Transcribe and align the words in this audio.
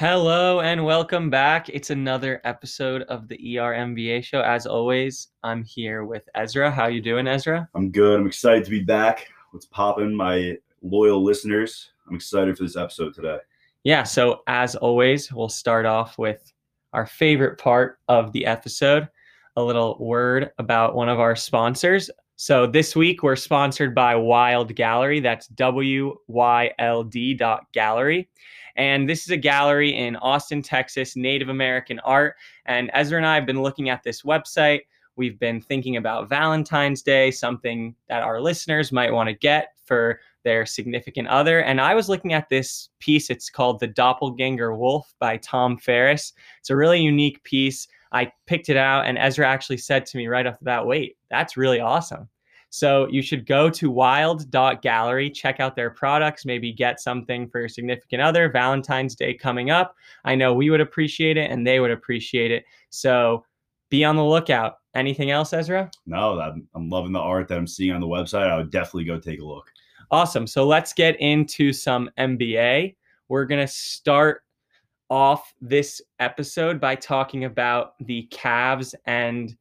Hello 0.00 0.60
and 0.60 0.82
welcome 0.82 1.28
back. 1.28 1.68
It's 1.68 1.90
another 1.90 2.40
episode 2.44 3.02
of 3.02 3.28
the 3.28 3.58
ER 3.58 3.74
NBA 3.74 4.24
show. 4.24 4.40
As 4.40 4.64
always, 4.66 5.28
I'm 5.42 5.62
here 5.62 6.06
with 6.06 6.26
Ezra. 6.34 6.70
How 6.70 6.86
you 6.86 7.02
doing, 7.02 7.26
Ezra? 7.26 7.68
I'm 7.74 7.90
good. 7.90 8.18
I'm 8.18 8.26
excited 8.26 8.64
to 8.64 8.70
be 8.70 8.80
back. 8.80 9.28
What's 9.50 9.66
popping, 9.66 10.14
my 10.14 10.56
loyal 10.80 11.22
listeners? 11.22 11.90
I'm 12.08 12.14
excited 12.14 12.56
for 12.56 12.64
this 12.64 12.78
episode 12.78 13.12
today. 13.12 13.40
Yeah, 13.84 14.04
so 14.04 14.40
as 14.46 14.74
always, 14.74 15.30
we'll 15.30 15.50
start 15.50 15.84
off 15.84 16.16
with 16.16 16.50
our 16.94 17.04
favorite 17.04 17.58
part 17.58 17.98
of 18.08 18.32
the 18.32 18.46
episode, 18.46 19.06
a 19.56 19.62
little 19.62 19.98
word 20.00 20.50
about 20.56 20.94
one 20.94 21.10
of 21.10 21.20
our 21.20 21.36
sponsors. 21.36 22.08
So 22.36 22.66
this 22.66 22.96
week 22.96 23.22
we're 23.22 23.36
sponsored 23.36 23.94
by 23.94 24.14
Wyld 24.14 24.74
Gallery. 24.74 25.20
That's 25.20 25.46
W 25.48 26.16
Y 26.26 26.70
L 26.78 27.04
D 27.04 27.34
dot 27.34 27.70
gallery. 27.72 28.30
And 28.80 29.06
this 29.06 29.24
is 29.24 29.30
a 29.30 29.36
gallery 29.36 29.94
in 29.94 30.16
Austin, 30.16 30.62
Texas, 30.62 31.14
Native 31.14 31.50
American 31.50 31.98
art. 31.98 32.36
And 32.64 32.90
Ezra 32.94 33.18
and 33.18 33.26
I 33.26 33.34
have 33.34 33.44
been 33.44 33.62
looking 33.62 33.90
at 33.90 34.02
this 34.02 34.22
website. 34.22 34.80
We've 35.16 35.38
been 35.38 35.60
thinking 35.60 35.98
about 35.98 36.30
Valentine's 36.30 37.02
Day, 37.02 37.30
something 37.30 37.94
that 38.08 38.22
our 38.22 38.40
listeners 38.40 38.90
might 38.90 39.12
want 39.12 39.28
to 39.28 39.34
get 39.34 39.74
for 39.84 40.18
their 40.44 40.64
significant 40.64 41.28
other. 41.28 41.60
And 41.60 41.78
I 41.78 41.94
was 41.94 42.08
looking 42.08 42.32
at 42.32 42.48
this 42.48 42.88
piece. 43.00 43.28
It's 43.28 43.50
called 43.50 43.80
The 43.80 43.86
Doppelganger 43.86 44.74
Wolf 44.74 45.14
by 45.18 45.36
Tom 45.36 45.76
Ferris. 45.76 46.32
It's 46.60 46.70
a 46.70 46.76
really 46.76 47.02
unique 47.02 47.42
piece. 47.44 47.86
I 48.12 48.32
picked 48.46 48.70
it 48.70 48.78
out, 48.78 49.04
and 49.04 49.18
Ezra 49.18 49.46
actually 49.46 49.76
said 49.76 50.06
to 50.06 50.16
me 50.16 50.26
right 50.26 50.46
off 50.46 50.58
the 50.58 50.64
bat, 50.64 50.86
wait, 50.86 51.18
that's 51.28 51.54
really 51.54 51.80
awesome. 51.80 52.30
So 52.70 53.08
you 53.08 53.20
should 53.20 53.46
go 53.46 53.68
to 53.68 53.90
wyld.gallery, 53.90 55.30
check 55.30 55.58
out 55.58 55.74
their 55.74 55.90
products, 55.90 56.44
maybe 56.44 56.72
get 56.72 57.00
something 57.00 57.48
for 57.48 57.58
your 57.58 57.68
significant 57.68 58.22
other. 58.22 58.48
Valentine's 58.48 59.16
Day 59.16 59.34
coming 59.34 59.70
up. 59.70 59.96
I 60.24 60.36
know 60.36 60.54
we 60.54 60.70
would 60.70 60.80
appreciate 60.80 61.36
it 61.36 61.50
and 61.50 61.66
they 61.66 61.80
would 61.80 61.90
appreciate 61.90 62.52
it. 62.52 62.64
So 62.88 63.44
be 63.90 64.04
on 64.04 64.14
the 64.14 64.24
lookout. 64.24 64.76
Anything 64.94 65.32
else, 65.32 65.52
Ezra? 65.52 65.90
No, 66.06 66.40
I'm, 66.40 66.66
I'm 66.74 66.88
loving 66.88 67.12
the 67.12 67.18
art 67.18 67.48
that 67.48 67.58
I'm 67.58 67.66
seeing 67.66 67.92
on 67.92 68.00
the 68.00 68.06
website. 68.06 68.48
I 68.48 68.56
would 68.56 68.70
definitely 68.70 69.04
go 69.04 69.18
take 69.18 69.40
a 69.40 69.44
look. 69.44 69.70
Awesome. 70.12 70.46
So 70.46 70.66
let's 70.66 70.92
get 70.92 71.20
into 71.20 71.72
some 71.72 72.08
NBA. 72.18 72.96
We're 73.28 73.44
going 73.44 73.64
to 73.64 73.72
start 73.72 74.42
off 75.08 75.52
this 75.60 76.00
episode 76.20 76.80
by 76.80 76.94
talking 76.94 77.44
about 77.44 77.94
the 77.98 78.28
Cavs 78.32 78.94
and 79.06 79.56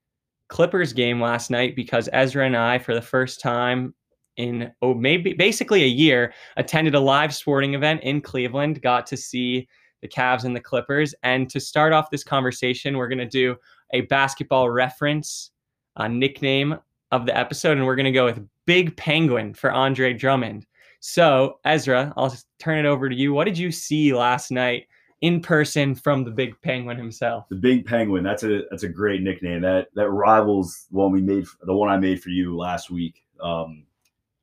Clippers 0.49 0.93
game 0.93 1.21
last 1.21 1.49
night 1.49 1.75
because 1.75 2.09
Ezra 2.11 2.45
and 2.45 2.57
I, 2.57 2.79
for 2.79 2.93
the 2.93 3.01
first 3.01 3.39
time 3.39 3.93
in 4.37 4.71
oh 4.81 4.93
maybe 4.93 5.33
basically 5.33 5.83
a 5.83 5.87
year, 5.87 6.33
attended 6.57 6.95
a 6.95 6.99
live 6.99 7.33
sporting 7.33 7.73
event 7.73 8.01
in 8.03 8.21
Cleveland. 8.21 8.81
Got 8.81 9.05
to 9.07 9.17
see 9.17 9.67
the 10.01 10.07
Cavs 10.07 10.45
and 10.45 10.55
the 10.55 10.61
Clippers. 10.61 11.13
And 11.23 11.49
to 11.49 11.59
start 11.59 11.93
off 11.93 12.09
this 12.09 12.23
conversation, 12.23 12.97
we're 12.97 13.09
going 13.09 13.19
to 13.19 13.25
do 13.25 13.55
a 13.91 14.01
basketball 14.01 14.69
reference 14.69 15.51
uh, 15.97 16.07
nickname 16.07 16.77
of 17.11 17.25
the 17.25 17.37
episode, 17.37 17.77
and 17.77 17.85
we're 17.85 17.95
going 17.95 18.05
to 18.05 18.11
go 18.11 18.25
with 18.25 18.45
Big 18.65 18.95
Penguin 18.95 19.53
for 19.53 19.71
Andre 19.71 20.13
Drummond. 20.13 20.65
So, 20.99 21.59
Ezra, 21.65 22.13
I'll 22.17 22.35
turn 22.59 22.77
it 22.77 22.87
over 22.87 23.09
to 23.09 23.15
you. 23.15 23.33
What 23.33 23.45
did 23.45 23.57
you 23.57 23.71
see 23.71 24.13
last 24.13 24.51
night 24.51 24.87
in 25.21 25.41
person 25.41 25.95
from 25.95 26.23
the 26.23 26.31
Big 26.31 26.59
Penguin 26.61 26.97
himself. 26.97 27.45
The 27.49 27.55
Big 27.55 27.85
Penguin. 27.85 28.23
That's 28.23 28.43
a 28.43 28.63
that's 28.69 28.83
a 28.83 28.89
great 28.89 29.21
nickname. 29.21 29.61
That 29.61 29.87
that 29.95 30.09
rivals 30.09 30.85
one 30.91 31.11
we 31.11 31.21
made, 31.21 31.45
the 31.61 31.73
one 31.73 31.89
I 31.89 31.97
made 31.97 32.21
for 32.21 32.29
you 32.29 32.57
last 32.57 32.89
week. 32.89 33.23
Um, 33.41 33.83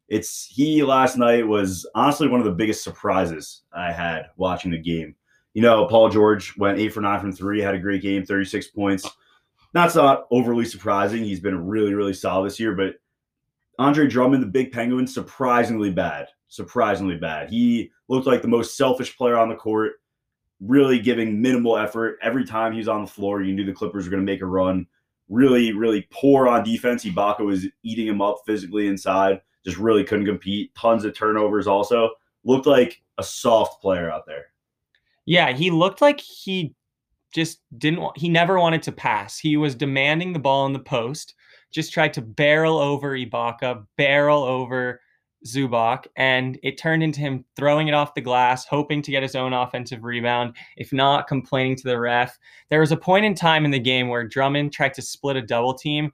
it's 0.08 0.47
he 0.47 0.82
last 0.82 1.16
night 1.16 1.47
was 1.47 1.88
honestly 1.94 2.28
one 2.28 2.41
of 2.41 2.47
the 2.47 2.52
biggest 2.52 2.84
surprises 2.84 3.62
I 3.72 3.92
had 3.92 4.27
watching 4.36 4.70
the 4.70 4.78
game. 4.78 5.16
You 5.54 5.62
know, 5.62 5.86
Paul 5.86 6.10
George 6.10 6.56
went 6.58 6.78
eight 6.78 6.92
for 6.92 7.00
nine 7.00 7.20
from 7.20 7.32
three, 7.32 7.60
had 7.60 7.74
a 7.74 7.78
great 7.78 8.02
game, 8.02 8.27
36 8.27 8.69
points. 8.69 9.10
That's 9.72 9.94
not 9.94 10.26
overly 10.31 10.66
surprising. 10.66 11.25
He's 11.25 11.41
been 11.41 11.66
really, 11.66 11.94
really 11.94 12.12
solid 12.12 12.47
this 12.47 12.60
year, 12.60 12.75
but 12.75 12.97
Andre 13.78 14.06
Drummond, 14.06 14.43
the 14.43 14.48
big 14.48 14.70
penguin, 14.70 15.06
surprisingly 15.06 15.91
bad. 15.91 16.28
Surprisingly 16.48 17.16
bad. 17.16 17.50
He 17.50 17.91
looked 18.08 18.26
like 18.26 18.43
the 18.43 18.48
most 18.48 18.76
selfish 18.76 19.16
player 19.16 19.37
on 19.37 19.48
the 19.48 19.54
court 19.54 19.94
really 20.61 20.99
giving 20.99 21.41
minimal 21.41 21.77
effort. 21.77 22.19
Every 22.22 22.44
time 22.44 22.72
he 22.72 22.78
was 22.78 22.89
on 22.89 23.03
the 23.03 23.11
floor, 23.11 23.43
you 23.43 23.53
knew 23.53 23.65
the 23.65 23.72
Clippers 23.72 24.05
were 24.05 24.11
going 24.11 24.25
to 24.25 24.33
make 24.33 24.43
a 24.43 24.47
run. 24.47 24.87
Really, 25.28 25.72
really 25.72 26.09
poor 26.11 26.49
on 26.49 26.65
defense. 26.65 27.05
Ibaka 27.05 27.41
was 27.41 27.67
eating 27.83 28.06
him 28.06 28.22
up 28.22 28.37
physically 28.47 28.87
inside. 28.87 29.41
Just 29.65 29.77
really 29.78 30.05
couldn't 30.05 30.27
compete. 30.27 30.75
Tons 30.75 31.05
of 31.05 31.17
turnovers 31.17 31.67
also. 31.67 32.11
Looked 32.44 32.67
like 32.67 33.03
a 33.19 33.22
soft 33.22 33.83
player 33.83 34.11
out 34.11 34.27
there. 34.27 34.47
Yeah, 35.25 35.53
he 35.53 35.71
looked 35.71 36.00
like 36.00 36.21
he 36.21 36.75
just 37.34 37.61
didn't 37.77 38.00
want, 38.00 38.17
he 38.17 38.28
never 38.28 38.59
wanted 38.59 38.83
to 38.84 38.93
pass. 38.93 39.38
He 39.38 39.56
was 39.56 39.75
demanding 39.75 40.33
the 40.33 40.38
ball 40.38 40.67
in 40.67 40.73
the 40.73 40.78
post, 40.78 41.34
just 41.73 41.93
tried 41.93 42.15
to 42.15 42.23
barrel 42.23 42.78
over 42.78 43.11
Ibaka, 43.11 43.84
barrel 43.97 44.44
over 44.44 45.00
Zubac, 45.44 46.06
and 46.16 46.58
it 46.62 46.78
turned 46.78 47.02
into 47.02 47.20
him 47.20 47.44
throwing 47.56 47.88
it 47.88 47.94
off 47.94 48.14
the 48.14 48.20
glass, 48.20 48.64
hoping 48.64 49.02
to 49.02 49.10
get 49.10 49.22
his 49.22 49.34
own 49.34 49.52
offensive 49.52 50.04
rebound, 50.04 50.54
if 50.76 50.92
not 50.92 51.26
complaining 51.26 51.76
to 51.76 51.88
the 51.88 51.98
ref. 51.98 52.38
There 52.70 52.80
was 52.80 52.92
a 52.92 52.97
point 52.97 53.24
in 53.24 53.34
time 53.34 53.64
in 53.64 53.70
the 53.70 53.78
game 53.78 54.08
where 54.08 54.26
Drummond 54.26 54.72
tried 54.72 54.94
to 54.94 55.02
split 55.02 55.36
a 55.36 55.42
double 55.42 55.75
team, 55.75 56.12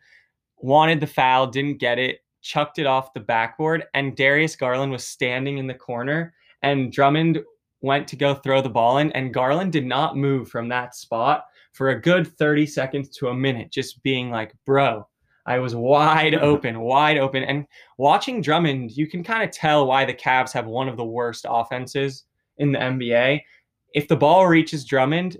wanted 0.57 1.01
the 1.01 1.07
foul, 1.07 1.47
didn't 1.47 1.79
get 1.79 1.99
it, 1.99 2.21
chucked 2.41 2.79
it 2.79 2.87
off 2.87 3.15
the 3.15 3.21
backboard, 3.21 3.85
and 3.95 4.17
Darius 4.17 4.57
Garland 4.57 4.93
was 4.93 5.07
standing 5.07 5.59
in 5.59 5.67
the 5.67 5.75
corner, 5.75 6.35
and 6.63 6.93
Drummond 6.93 7.41
went 7.81 8.07
to 8.09 8.17
go 8.17 8.35
throw 8.35 8.63
the 8.63 8.69
ball 8.69 8.99
in, 8.99 9.13
and 9.13 9.35
Garland 9.35 9.73
did 9.73 9.87
not 9.87 10.17
move 10.17 10.49
from 10.49 10.69
that 10.69 10.95
spot 10.95 11.45
for 11.73 11.91
a 11.91 12.01
good 12.01 12.27
30 12.27 12.67
seconds 12.67 13.09
to 13.11 13.29
a 13.29 13.35
minute, 13.35 13.71
just 13.71 14.03
being 14.03 14.31
like, 14.31 14.55
bro, 14.67 15.07
I 15.47 15.59
was 15.59 15.75
wide 15.75 16.35
open, 16.35 16.81
wide 16.81 17.19
open. 17.19 17.43
And 17.43 17.67
watching 17.99 18.41
Drummond, 18.41 18.93
you 18.93 19.09
can 19.09 19.25
kind 19.25 19.43
of 19.43 19.51
tell 19.51 19.87
why 19.87 20.05
the 20.05 20.15
Cavs 20.15 20.53
have 20.53 20.67
one 20.67 20.89
of 20.89 20.97
the 20.97 21.05
worst 21.05 21.47
offenses 21.49 22.25
in 22.59 22.73
the 22.73 22.79
NBA. 22.79 23.41
If 23.95 24.09
the 24.09 24.17
ball 24.17 24.47
reaches 24.47 24.85
Drummond, 24.85 25.39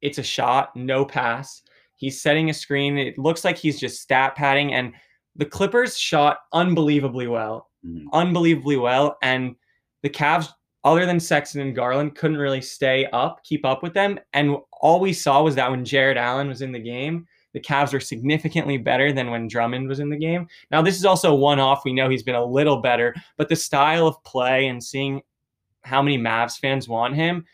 it's 0.00 0.18
a 0.18 0.22
shot, 0.22 0.74
no 0.76 1.04
pass. 1.04 1.62
He's 1.96 2.20
setting 2.20 2.50
a 2.50 2.54
screen. 2.54 2.98
It 2.98 3.18
looks 3.18 3.44
like 3.44 3.56
he's 3.56 3.78
just 3.78 4.00
stat 4.00 4.34
padding. 4.36 4.74
And 4.74 4.92
the 5.36 5.44
Clippers 5.44 5.98
shot 5.98 6.38
unbelievably 6.52 7.28
well, 7.28 7.70
mm-hmm. 7.86 8.08
unbelievably 8.12 8.76
well. 8.76 9.18
And 9.22 9.56
the 10.02 10.10
Cavs, 10.10 10.48
other 10.84 11.06
than 11.06 11.20
Sexton 11.20 11.60
and 11.60 11.76
Garland, 11.76 12.16
couldn't 12.16 12.38
really 12.38 12.60
stay 12.60 13.06
up, 13.12 13.42
keep 13.44 13.64
up 13.64 13.82
with 13.82 13.94
them. 13.94 14.18
And 14.32 14.56
all 14.80 15.00
we 15.00 15.12
saw 15.12 15.42
was 15.42 15.54
that 15.54 15.70
when 15.70 15.84
Jarrett 15.84 16.16
Allen 16.16 16.48
was 16.48 16.62
in 16.62 16.72
the 16.72 16.80
game, 16.80 17.26
the 17.52 17.60
Cavs 17.60 17.92
are 17.94 18.00
significantly 18.00 18.78
better 18.78 19.12
than 19.12 19.30
when 19.30 19.48
Drummond 19.48 19.88
was 19.88 20.00
in 20.00 20.10
the 20.10 20.16
game. 20.16 20.48
Now, 20.70 20.82
this 20.82 20.96
is 20.96 21.04
also 21.04 21.34
one 21.34 21.60
off. 21.60 21.84
We 21.84 21.92
know 21.92 22.08
he's 22.08 22.22
been 22.22 22.34
a 22.34 22.44
little 22.44 22.80
better, 22.80 23.14
but 23.36 23.48
the 23.48 23.56
style 23.56 24.06
of 24.06 24.22
play 24.24 24.68
and 24.68 24.82
seeing 24.82 25.22
how 25.82 26.00
many 26.00 26.18
Mavs 26.18 26.58
fans 26.58 26.88
want 26.88 27.14
him, 27.14 27.44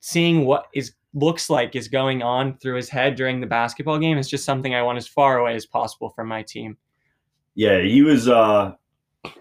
seeing 0.00 0.44
what 0.44 0.66
is 0.74 0.92
looks 1.14 1.48
like 1.48 1.74
is 1.74 1.88
going 1.88 2.22
on 2.22 2.58
through 2.58 2.76
his 2.76 2.90
head 2.90 3.16
during 3.16 3.40
the 3.40 3.46
basketball 3.46 3.98
game 3.98 4.18
is 4.18 4.28
just 4.28 4.44
something 4.44 4.74
I 4.74 4.82
want 4.82 4.98
as 4.98 5.08
far 5.08 5.38
away 5.38 5.54
as 5.54 5.64
possible 5.64 6.10
from 6.10 6.28
my 6.28 6.42
team. 6.42 6.76
Yeah, 7.54 7.80
he 7.80 8.02
was 8.02 8.28
uh 8.28 8.72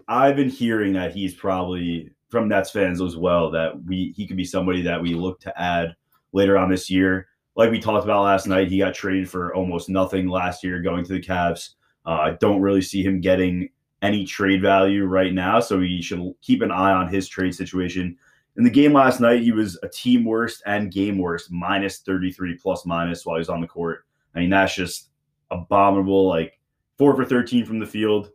I've 0.08 0.38
been 0.38 0.50
hearing 0.50 0.94
that 0.94 1.14
he's 1.14 1.34
probably 1.34 2.12
from 2.30 2.48
Nets 2.48 2.72
fans 2.72 3.02
as 3.02 3.18
well 3.18 3.52
that 3.52 3.84
we 3.84 4.14
he 4.16 4.26
could 4.26 4.38
be 4.38 4.46
somebody 4.46 4.82
that 4.84 5.02
we 5.02 5.14
look 5.14 5.42
to 5.42 5.62
add 5.62 5.96
later 6.32 6.58
on 6.58 6.70
this 6.70 6.90
year 6.90 7.28
like 7.56 7.72
we 7.72 7.80
talked 7.80 8.04
about 8.04 8.24
last 8.24 8.48
night, 8.48 8.68
he 8.68 8.80
got 8.80 8.94
traded 8.94 9.30
for 9.30 9.54
almost 9.56 9.90
nothing 9.90 10.28
last 10.28 10.64
year 10.64 10.82
going 10.82 11.04
to 11.06 11.14
the 11.14 11.22
Cavs. 11.22 11.72
Uh, 12.06 12.10
I 12.10 12.32
don't 12.40 12.62
really 12.62 12.82
see 12.82 13.04
him 13.04 13.22
getting 13.22 13.70
any 14.02 14.26
trade 14.26 14.62
value 14.62 15.06
right 15.06 15.34
now, 15.34 15.60
so 15.60 15.80
we 15.80 16.02
should 16.02 16.34
keep 16.42 16.62
an 16.62 16.72
eye 16.72 16.92
on 16.92 17.08
his 17.08 17.28
trade 17.28 17.56
situation. 17.56 18.18
In 18.58 18.64
the 18.64 18.70
game 18.70 18.94
last 18.94 19.20
night, 19.20 19.42
he 19.42 19.52
was 19.52 19.80
a 19.84 19.90
team 19.90 20.26
worst 20.26 20.62
and 20.66 20.92
game 20.92 21.18
worst, 21.18 21.52
minus 21.52 22.00
33 22.00 22.58
plus 22.58 22.86
minus 22.86 23.26
while 23.26 23.38
he 23.38 23.40
was 23.40 23.50
on 23.50 23.62
the 23.62 23.68
court. 23.68 24.06
I 24.36 24.40
mean, 24.40 24.50
that's 24.50 24.76
just 24.76 25.10
abominable. 25.50 26.28
Like 26.28 26.60
four 26.98 27.16
for 27.16 27.26
13 27.26 27.66
from 27.66 27.80
the 27.80 27.86
field, 27.86 28.32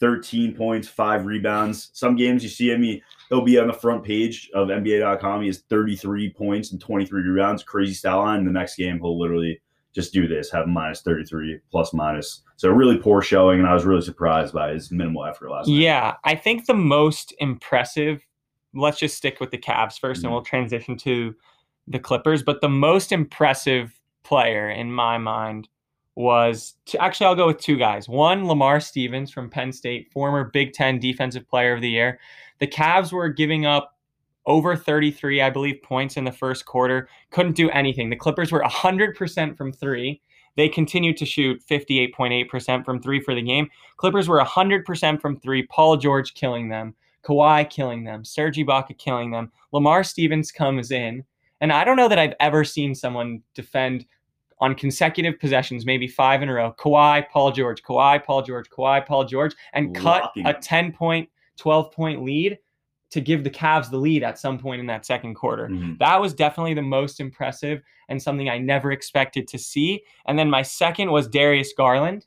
13 0.00 0.54
points, 0.54 0.88
five 0.88 1.26
rebounds. 1.26 1.90
Some 1.92 2.16
games 2.16 2.42
you 2.42 2.48
see 2.48 2.70
him, 2.70 2.82
he, 2.82 3.02
he'll 3.28 3.44
be 3.44 3.58
on 3.58 3.66
the 3.66 3.72
front 3.72 4.04
page 4.04 4.50
of 4.54 4.68
NBA.com. 4.68 5.40
He 5.40 5.46
has 5.48 5.62
33 5.68 6.32
points 6.32 6.72
and 6.72 6.80
23 6.80 7.22
rebounds, 7.22 7.62
crazy 7.62 7.94
style 7.94 8.18
line. 8.18 8.44
The 8.44 8.50
next 8.50 8.76
game, 8.76 8.98
he'll 8.98 9.18
literally 9.18 9.60
just 9.94 10.12
do 10.12 10.26
this, 10.26 10.50
have 10.50 10.66
minus 10.66 11.02
33 11.02 11.60
plus 11.70 11.92
minus. 11.92 12.42
So 12.56 12.68
really 12.68 12.98
poor 12.98 13.22
showing, 13.22 13.60
and 13.60 13.68
I 13.68 13.74
was 13.74 13.84
really 13.84 14.02
surprised 14.02 14.52
by 14.52 14.72
his 14.72 14.90
minimal 14.90 15.24
effort 15.24 15.50
last 15.50 15.68
night. 15.68 15.76
Yeah, 15.76 16.14
I 16.24 16.34
think 16.34 16.66
the 16.66 16.74
most 16.74 17.32
impressive. 17.38 18.26
Let's 18.74 18.98
just 18.98 19.16
stick 19.16 19.38
with 19.38 19.50
the 19.50 19.58
Cavs 19.58 20.00
1st 20.00 20.00
mm-hmm. 20.00 20.24
and 20.24 20.32
we'll 20.32 20.42
transition 20.42 20.96
to 20.98 21.34
the 21.86 21.98
Clippers. 21.98 22.42
But 22.42 22.60
the 22.60 22.68
most 22.68 23.12
impressive 23.12 24.00
player 24.24 24.68
in 24.68 24.90
my 24.90 25.18
mind 25.18 25.68
was 26.16 26.74
actually 26.98 27.26
I'll 27.26 27.34
go 27.34 27.46
with 27.46 27.58
two 27.58 27.76
guys. 27.76 28.08
One, 28.08 28.46
Lamar 28.46 28.80
Stevens 28.80 29.30
from 29.30 29.50
Penn 29.50 29.72
State, 29.72 30.12
former 30.12 30.44
Big 30.44 30.72
Ten 30.72 30.98
Defensive 30.98 31.48
Player 31.48 31.74
of 31.74 31.80
the 31.80 31.90
Year. 31.90 32.20
The 32.60 32.66
Cavs 32.66 33.12
were 33.12 33.28
giving 33.28 33.66
up 33.66 33.96
over 34.46 34.76
33, 34.76 35.40
I 35.40 35.50
believe, 35.50 35.82
points 35.82 36.16
in 36.16 36.24
the 36.24 36.32
first 36.32 36.66
quarter. 36.66 37.08
Couldn't 37.30 37.56
do 37.56 37.70
anything. 37.70 38.10
The 38.10 38.16
Clippers 38.16 38.52
were 38.52 38.62
100% 38.62 39.56
from 39.56 39.72
three. 39.72 40.20
They 40.56 40.68
continued 40.68 41.16
to 41.16 41.26
shoot 41.26 41.62
58.8% 41.68 42.84
from 42.84 43.00
three 43.00 43.20
for 43.20 43.34
the 43.34 43.42
game. 43.42 43.68
Clippers 43.96 44.28
were 44.28 44.40
100% 44.40 45.20
from 45.20 45.40
three. 45.40 45.66
Paul 45.66 45.96
George 45.96 46.34
killing 46.34 46.68
them. 46.68 46.94
Kawhi 47.24 47.68
killing 47.68 48.04
them. 48.04 48.24
Serge 48.24 48.58
Ibaka 48.58 48.96
killing 48.98 49.30
them. 49.30 49.50
Lamar 49.72 50.04
Stevens 50.04 50.52
comes 50.52 50.90
in. 50.90 51.24
And 51.60 51.72
I 51.72 51.84
don't 51.84 51.96
know 51.96 52.08
that 52.08 52.18
I've 52.18 52.34
ever 52.40 52.62
seen 52.62 52.94
someone 52.94 53.42
defend 53.54 54.06
on 54.60 54.74
consecutive 54.74 55.38
possessions, 55.38 55.84
maybe 55.84 56.06
five 56.06 56.42
in 56.42 56.48
a 56.48 56.54
row. 56.54 56.74
Kawhi, 56.78 57.28
Paul 57.28 57.52
George, 57.52 57.82
Kawhi, 57.82 58.24
Paul 58.24 58.42
George, 58.42 58.68
Kawhi, 58.70 59.04
Paul 59.04 59.24
George, 59.24 59.54
and 59.72 59.94
cut 59.94 60.32
a 60.44 60.54
10 60.54 60.92
point, 60.92 61.28
12 61.56 61.92
point 61.92 62.22
lead 62.24 62.58
to 63.10 63.20
give 63.20 63.44
the 63.44 63.50
Cavs 63.50 63.90
the 63.90 63.96
lead 63.96 64.24
at 64.24 64.38
some 64.38 64.58
point 64.58 64.80
in 64.80 64.86
that 64.86 65.06
second 65.06 65.34
quarter. 65.34 65.68
Mhm. 65.68 65.98
That 65.98 66.20
was 66.20 66.34
definitely 66.34 66.74
the 66.74 66.82
most 66.82 67.20
impressive 67.20 67.80
and 68.08 68.20
something 68.20 68.48
I 68.48 68.58
never 68.58 68.90
expected 68.90 69.46
to 69.48 69.58
see. 69.58 70.02
And 70.26 70.36
then 70.38 70.50
my 70.50 70.62
second 70.62 71.12
was 71.12 71.28
Darius 71.28 71.72
Garland. 71.76 72.26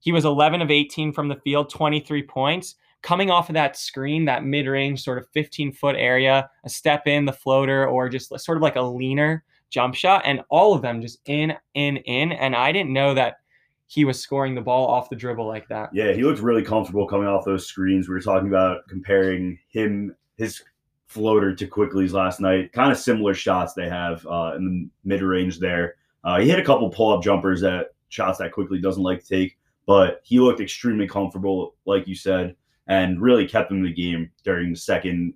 He 0.00 0.12
was 0.12 0.24
11 0.24 0.62
of 0.62 0.70
18 0.70 1.12
from 1.12 1.28
the 1.28 1.36
field, 1.36 1.70
23 1.70 2.22
points. 2.22 2.74
Coming 3.02 3.30
off 3.30 3.50
of 3.50 3.54
that 3.54 3.76
screen, 3.76 4.24
that 4.24 4.44
mid 4.44 4.66
range 4.66 5.02
sort 5.02 5.18
of 5.18 5.28
15 5.28 5.70
foot 5.70 5.94
area, 5.96 6.50
a 6.64 6.68
step 6.68 7.06
in, 7.06 7.24
the 7.24 7.32
floater, 7.32 7.86
or 7.86 8.08
just 8.08 8.36
sort 8.40 8.58
of 8.58 8.62
like 8.62 8.76
a 8.76 8.82
leaner 8.82 9.44
jump 9.70 9.94
shot, 9.94 10.22
and 10.24 10.42
all 10.48 10.74
of 10.74 10.82
them 10.82 11.00
just 11.00 11.20
in, 11.26 11.54
in, 11.74 11.98
in. 11.98 12.32
And 12.32 12.54
I 12.54 12.72
didn't 12.72 12.92
know 12.92 13.14
that 13.14 13.36
he 13.86 14.04
was 14.04 14.20
scoring 14.20 14.54
the 14.54 14.60
ball 14.60 14.88
off 14.88 15.10
the 15.10 15.16
dribble 15.16 15.46
like 15.46 15.68
that. 15.68 15.90
Yeah, 15.92 16.12
he 16.12 16.24
looked 16.24 16.40
really 16.40 16.62
comfortable 16.62 17.06
coming 17.06 17.28
off 17.28 17.44
those 17.44 17.66
screens. 17.66 18.08
We 18.08 18.14
were 18.14 18.20
talking 18.20 18.48
about 18.48 18.86
comparing 18.88 19.58
him, 19.68 20.14
his 20.36 20.62
floater 21.06 21.54
to 21.54 21.66
Quickley's 21.66 22.12
last 22.12 22.40
night. 22.40 22.72
Kind 22.72 22.90
of 22.90 22.98
similar 22.98 23.32
shots 23.32 23.74
they 23.74 23.88
have 23.88 24.26
uh, 24.26 24.54
in 24.56 24.64
the 24.64 24.88
mid 25.04 25.22
range 25.22 25.58
there. 25.58 25.94
Uh, 26.24 26.40
he 26.40 26.48
hit 26.48 26.58
a 26.58 26.64
couple 26.64 26.90
pull 26.90 27.16
up 27.16 27.22
jumpers 27.22 27.60
that 27.60 27.90
shots 28.08 28.38
that 28.38 28.52
Quickly 28.52 28.80
doesn't 28.80 29.02
like 29.02 29.20
to 29.20 29.28
take, 29.28 29.56
but 29.86 30.20
he 30.24 30.40
looked 30.40 30.60
extremely 30.60 31.06
comfortable, 31.06 31.76
like 31.84 32.08
you 32.08 32.16
said, 32.16 32.56
and 32.88 33.20
really 33.20 33.46
kept 33.46 33.70
him 33.70 33.78
in 33.78 33.84
the 33.84 33.92
game 33.92 34.30
during 34.42 34.70
the 34.70 34.78
second 34.78 35.34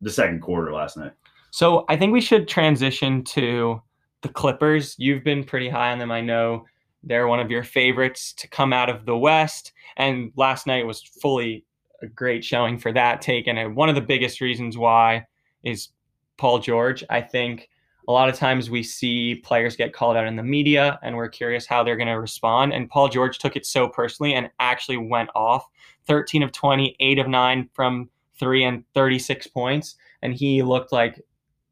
the 0.00 0.10
second 0.10 0.40
quarter 0.40 0.72
last 0.72 0.96
night. 0.96 1.12
So 1.50 1.84
I 1.88 1.96
think 1.96 2.12
we 2.12 2.20
should 2.20 2.48
transition 2.48 3.24
to 3.24 3.80
the 4.22 4.28
Clippers. 4.28 4.94
You've 4.98 5.24
been 5.24 5.44
pretty 5.44 5.68
high 5.68 5.92
on 5.92 5.98
them. 5.98 6.10
I 6.10 6.20
know 6.20 6.66
they're 7.02 7.28
one 7.28 7.40
of 7.40 7.50
your 7.50 7.62
favorites 7.62 8.32
to 8.34 8.48
come 8.48 8.72
out 8.72 8.90
of 8.90 9.06
the 9.06 9.16
West. 9.16 9.72
And 9.96 10.32
last 10.36 10.66
night 10.66 10.86
was 10.86 11.02
fully 11.02 11.64
a 12.02 12.06
great 12.06 12.44
showing 12.44 12.78
for 12.78 12.92
that 12.92 13.22
take. 13.22 13.46
And 13.46 13.58
uh, 13.58 13.64
one 13.66 13.88
of 13.88 13.94
the 13.94 14.00
biggest 14.00 14.40
reasons 14.40 14.76
why 14.76 15.26
is 15.62 15.88
Paul 16.36 16.58
George. 16.58 17.04
I 17.10 17.20
think 17.20 17.68
a 18.08 18.12
lot 18.12 18.28
of 18.28 18.36
times 18.36 18.70
we 18.70 18.82
see 18.82 19.36
players 19.36 19.76
get 19.76 19.92
called 19.92 20.16
out 20.16 20.26
in 20.26 20.36
the 20.36 20.42
media 20.42 20.98
and 21.02 21.16
we're 21.16 21.28
curious 21.28 21.66
how 21.66 21.82
they're 21.82 21.96
going 21.96 22.08
to 22.08 22.14
respond. 22.14 22.72
And 22.72 22.88
Paul 22.88 23.08
George 23.08 23.38
took 23.38 23.56
it 23.56 23.66
so 23.66 23.88
personally 23.88 24.34
and 24.34 24.50
actually 24.60 24.96
went 24.96 25.30
off 25.34 25.66
13 26.06 26.42
of 26.42 26.52
20, 26.52 26.96
8 26.98 27.18
of 27.18 27.28
9 27.28 27.68
from 27.74 28.08
three, 28.38 28.64
and 28.64 28.84
36 28.94 29.48
points. 29.48 29.96
And 30.22 30.32
he 30.32 30.62
looked 30.62 30.92
like 30.92 31.20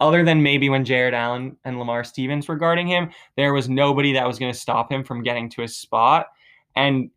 other 0.01 0.25
than 0.25 0.43
maybe 0.43 0.69
when 0.69 0.85
Jarrett 0.85 1.15
Allen 1.15 1.57
and 1.65 1.79
Lamar 1.79 2.05
Stevens 2.05 2.49
were 2.49 2.57
guarding 2.57 2.87
him, 2.87 3.11
there 3.37 3.55
was 3.55 3.69
nobody 3.69 4.13
that 4.13 4.27
was 4.27 4.39
going 4.39 4.53
to 4.53 4.59
stop 4.59 4.93
him 4.93 5.03
from 5.03 5.23
getting 5.23 5.49
to 5.51 5.63
his 5.63 5.77
spot. 5.77 6.27
And 6.75 7.11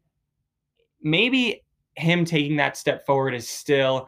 maybe 1.01 1.63
him 1.95 2.23
taking 2.23 2.55
that 2.57 2.77
step 2.77 3.05
forward 3.05 3.33
is 3.33 3.47
still 3.47 4.07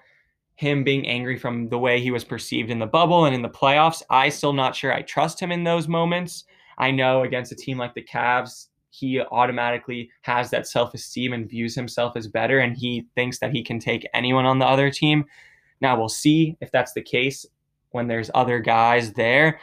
him 0.56 0.83
being 0.83 1.07
angry 1.07 1.38
from 1.38 1.68
the 1.69 1.79
way 1.79 2.00
he 2.00 2.12
was 2.12 2.23
perceived 2.23 2.69
in 2.69 2.79
the 2.79 2.85
bubble 2.85 3.25
and 3.25 3.35
in 3.35 3.41
the 3.41 3.50
playoffs. 3.50 4.03
I 4.09 4.29
still 4.29 4.53
not 4.53 4.75
sure 4.75 4.94
I 4.94 5.01
trust 5.01 5.39
him 5.39 5.51
in 5.51 5.63
those 5.63 5.88
moments. 5.88 6.45
I 6.77 6.91
know 6.91 7.24
against 7.24 7.51
a 7.51 7.56
team 7.56 7.77
like 7.77 7.94
the 7.94 8.03
Cavs, 8.03 8.67
he 8.91 9.19
automatically 9.19 10.09
has 10.21 10.50
that 10.51 10.67
self-esteem 10.67 11.33
and 11.33 11.50
views 11.50 11.74
himself 11.74 12.15
as 12.15 12.27
better 12.27 12.59
and 12.59 12.77
he 12.77 13.07
thinks 13.15 13.39
that 13.39 13.51
he 13.51 13.63
can 13.63 13.79
take 13.79 14.07
anyone 14.13 14.45
on 14.45 14.59
the 14.59 14.65
other 14.65 14.91
team. 14.91 15.25
Now 15.79 15.97
we'll 15.97 16.09
see 16.09 16.57
if 16.62 16.71
that's 16.71 16.94
the 16.94 17.01
case 17.01 17.45
when 17.91 18.07
there's 18.07 18.31
other 18.33 18.59
guys 18.59 19.13
there. 19.13 19.59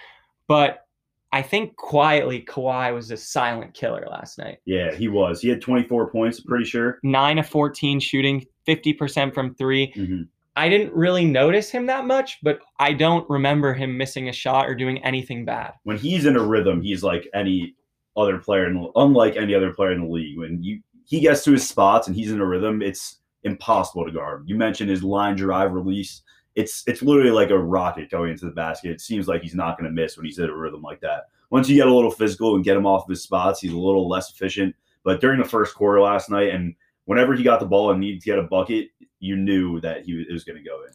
But 0.46 0.84
I 1.32 1.42
think 1.42 1.76
quietly 1.76 2.42
Kawhi 2.42 2.94
was 2.94 3.10
a 3.10 3.16
silent 3.16 3.74
killer 3.74 4.06
last 4.10 4.38
night. 4.38 4.58
Yeah, 4.64 4.94
he 4.94 5.08
was. 5.08 5.42
He 5.42 5.48
had 5.48 5.60
24 5.60 6.10
points, 6.10 6.40
pretty 6.40 6.64
sure. 6.64 6.98
Nine 7.02 7.38
of 7.38 7.46
14 7.46 8.00
shooting, 8.00 8.46
50% 8.66 9.34
from 9.34 9.54
3 9.54 9.92
Mhm. 9.94 10.28
I 10.56 10.68
didn't 10.68 10.92
really 10.92 11.24
notice 11.24 11.70
him 11.70 11.86
that 11.86 12.04
much, 12.06 12.38
but 12.42 12.58
I 12.80 12.92
don't 12.92 13.28
remember 13.30 13.74
him 13.74 13.96
missing 13.96 14.28
a 14.28 14.32
shot 14.32 14.68
or 14.68 14.74
doing 14.74 14.98
anything 15.04 15.44
bad. 15.44 15.74
When 15.84 15.98
he's 15.98 16.26
in 16.26 16.34
a 16.36 16.42
rhythm, 16.42 16.82
he's 16.82 17.04
like 17.04 17.28
any 17.32 17.74
other 18.16 18.38
player, 18.38 18.66
in 18.66 18.74
the, 18.74 18.90
unlike 18.96 19.36
any 19.36 19.54
other 19.54 19.72
player 19.72 19.92
in 19.92 20.00
the 20.00 20.12
league. 20.12 20.36
When 20.36 20.60
you 20.62 20.80
he 21.04 21.20
gets 21.20 21.44
to 21.44 21.52
his 21.52 21.66
spots 21.66 22.06
and 22.06 22.14
he's 22.16 22.32
in 22.32 22.40
a 22.40 22.44
rhythm, 22.44 22.82
it's 22.82 23.20
impossible 23.44 24.04
to 24.04 24.10
guard. 24.10 24.44
You 24.46 24.56
mentioned 24.56 24.90
his 24.90 25.02
line 25.02 25.36
drive 25.36 25.72
release. 25.72 26.22
It's 26.58 26.82
it's 26.86 27.02
literally 27.02 27.30
like 27.30 27.50
a 27.50 27.58
rocket 27.58 28.10
going 28.10 28.32
into 28.32 28.46
the 28.46 28.50
basket. 28.50 28.90
It 28.90 29.00
seems 29.00 29.28
like 29.28 29.42
he's 29.42 29.54
not 29.54 29.78
going 29.78 29.88
to 29.88 29.94
miss 29.94 30.16
when 30.16 30.26
he's 30.26 30.38
in 30.38 30.50
a 30.50 30.56
rhythm 30.56 30.82
like 30.82 31.00
that. 31.02 31.24
Once 31.50 31.68
you 31.68 31.76
get 31.76 31.86
a 31.86 31.94
little 31.94 32.10
physical 32.10 32.56
and 32.56 32.64
get 32.64 32.76
him 32.76 32.84
off 32.84 33.04
of 33.04 33.10
his 33.10 33.22
spots, 33.22 33.60
he's 33.60 33.72
a 33.72 33.78
little 33.78 34.08
less 34.08 34.30
efficient. 34.30 34.74
But 35.04 35.20
during 35.20 35.38
the 35.38 35.48
first 35.48 35.74
quarter 35.74 36.00
last 36.00 36.30
night, 36.30 36.52
and 36.52 36.74
whenever 37.04 37.34
he 37.34 37.44
got 37.44 37.60
the 37.60 37.66
ball 37.66 37.92
and 37.92 38.00
needed 38.00 38.20
to 38.20 38.26
get 38.26 38.38
a 38.38 38.42
bucket, 38.42 38.88
you 39.20 39.36
knew 39.36 39.80
that 39.80 40.04
he 40.04 40.26
was 40.30 40.44
going 40.44 40.58
to 40.58 40.68
go 40.68 40.82
in. 40.82 40.90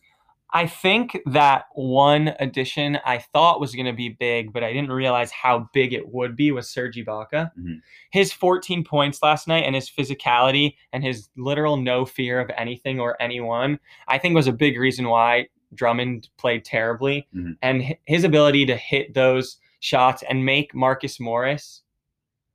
I 0.56 0.68
think 0.68 1.18
that 1.26 1.66
one 1.74 2.36
addition 2.40 3.00
I 3.04 3.18
thought 3.18 3.60
was 3.60 3.74
going 3.74 3.88
to 3.88 3.94
be 3.94 4.10
big, 4.10 4.54
but 4.54 4.64
I 4.64 4.72
didn't 4.72 4.92
realize 4.92 5.32
how 5.32 5.68
big 5.74 5.94
it 5.94 6.08
would 6.10 6.36
be 6.36 6.52
was 6.52 6.70
Serge 6.70 6.96
Ibaka. 6.96 7.50
Mhm. 7.60 7.82
His 8.12 8.32
14 8.32 8.84
points 8.84 9.24
last 9.24 9.48
night 9.48 9.64
and 9.66 9.74
his 9.74 9.90
physicality 9.90 10.76
and 10.92 11.04
his 11.04 11.30
literal 11.36 11.78
no 11.78 12.06
fear 12.06 12.40
of 12.40 12.52
anything 12.56 13.00
or 13.00 13.20
anyone, 13.20 13.80
I 14.08 14.20
think 14.20 14.36
was 14.36 14.46
a 14.46 14.54
big 14.54 14.78
reason 14.78 15.08
why 15.08 15.48
Drummond 15.76 16.30
played 16.38 16.66
terribly. 16.66 17.28
Mhm. 17.36 17.58
And 17.62 17.96
his 18.06 18.24
ability 18.24 18.66
to 18.68 18.76
hit 18.76 19.14
those 19.14 19.58
shots 19.80 20.24
and 20.30 20.46
make 20.46 20.74
Marcus 20.74 21.20
Morris 21.20 21.82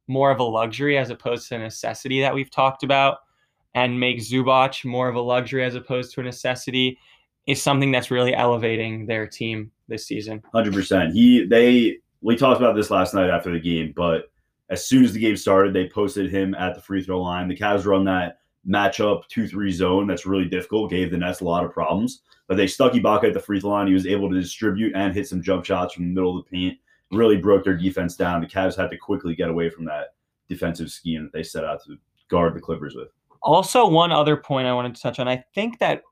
more 0.06 0.30
of 0.30 0.40
a 0.40 0.44
luxury 0.44 0.96
as 0.96 1.10
opposed 1.10 1.48
to 1.48 1.56
a 1.56 1.58
necessity 1.58 2.20
that 2.20 2.34
we've 2.34 2.50
talked 2.50 2.82
about, 2.82 3.18
and 3.74 4.00
make 4.00 4.18
Zubac 4.18 4.84
more 4.84 5.08
of 5.08 5.14
a 5.14 5.20
luxury 5.20 5.64
as 5.64 5.74
opposed 5.74 6.14
to 6.14 6.20
a 6.20 6.24
necessity 6.24 6.98
is 7.46 7.62
something 7.62 7.90
that's 7.92 8.10
really 8.10 8.34
elevating 8.34 9.06
their 9.06 9.26
team 9.26 9.70
this 9.88 10.06
season. 10.06 10.42
Hundred 10.52 10.74
percent. 10.74 11.12
He 11.12 11.44
they 11.46 11.98
we 12.20 12.36
talked 12.36 12.60
about 12.60 12.74
this 12.74 12.90
last 12.90 13.14
night 13.14 13.30
after 13.30 13.52
the 13.52 13.60
game, 13.60 13.92
but 13.94 14.30
as 14.70 14.86
soon 14.86 15.04
as 15.04 15.12
the 15.12 15.20
game 15.20 15.36
started, 15.36 15.72
they 15.72 15.88
posted 15.88 16.30
him 16.30 16.54
at 16.54 16.74
the 16.74 16.80
free 16.80 17.02
throw 17.02 17.22
line. 17.22 17.48
The 17.48 17.56
Cavs 17.56 17.86
run 17.86 18.04
that 18.04 18.37
matchup 18.66 19.26
two 19.28 19.46
three 19.46 19.70
zone 19.70 20.06
that's 20.06 20.26
really 20.26 20.44
difficult, 20.46 20.90
gave 20.90 21.10
the 21.10 21.18
Nets 21.18 21.40
a 21.40 21.44
lot 21.44 21.64
of 21.64 21.72
problems. 21.72 22.22
But 22.46 22.56
they 22.56 22.66
stuck 22.66 22.92
Ibaka 22.92 23.24
at 23.24 23.34
the 23.34 23.40
free 23.40 23.60
throw 23.60 23.70
line. 23.70 23.86
He 23.86 23.92
was 23.92 24.06
able 24.06 24.30
to 24.30 24.40
distribute 24.40 24.94
and 24.94 25.14
hit 25.14 25.28
some 25.28 25.42
jump 25.42 25.64
shots 25.64 25.94
from 25.94 26.04
the 26.04 26.14
middle 26.14 26.38
of 26.38 26.44
the 26.44 26.50
paint. 26.50 26.78
Really 27.10 27.36
broke 27.36 27.64
their 27.64 27.76
defense 27.76 28.16
down. 28.16 28.40
The 28.40 28.46
Cavs 28.46 28.76
had 28.76 28.90
to 28.90 28.96
quickly 28.96 29.34
get 29.34 29.50
away 29.50 29.68
from 29.70 29.84
that 29.86 30.14
defensive 30.48 30.90
scheme 30.90 31.24
that 31.24 31.32
they 31.32 31.42
set 31.42 31.64
out 31.64 31.84
to 31.84 31.96
guard 32.28 32.54
the 32.54 32.60
Clippers 32.60 32.94
with. 32.94 33.08
Also, 33.42 33.86
one 33.86 34.12
other 34.12 34.36
point 34.36 34.66
I 34.66 34.72
wanted 34.72 34.94
to 34.94 35.00
touch 35.02 35.18
on. 35.18 35.28
I 35.28 35.44
think 35.54 35.78
that 35.78 36.02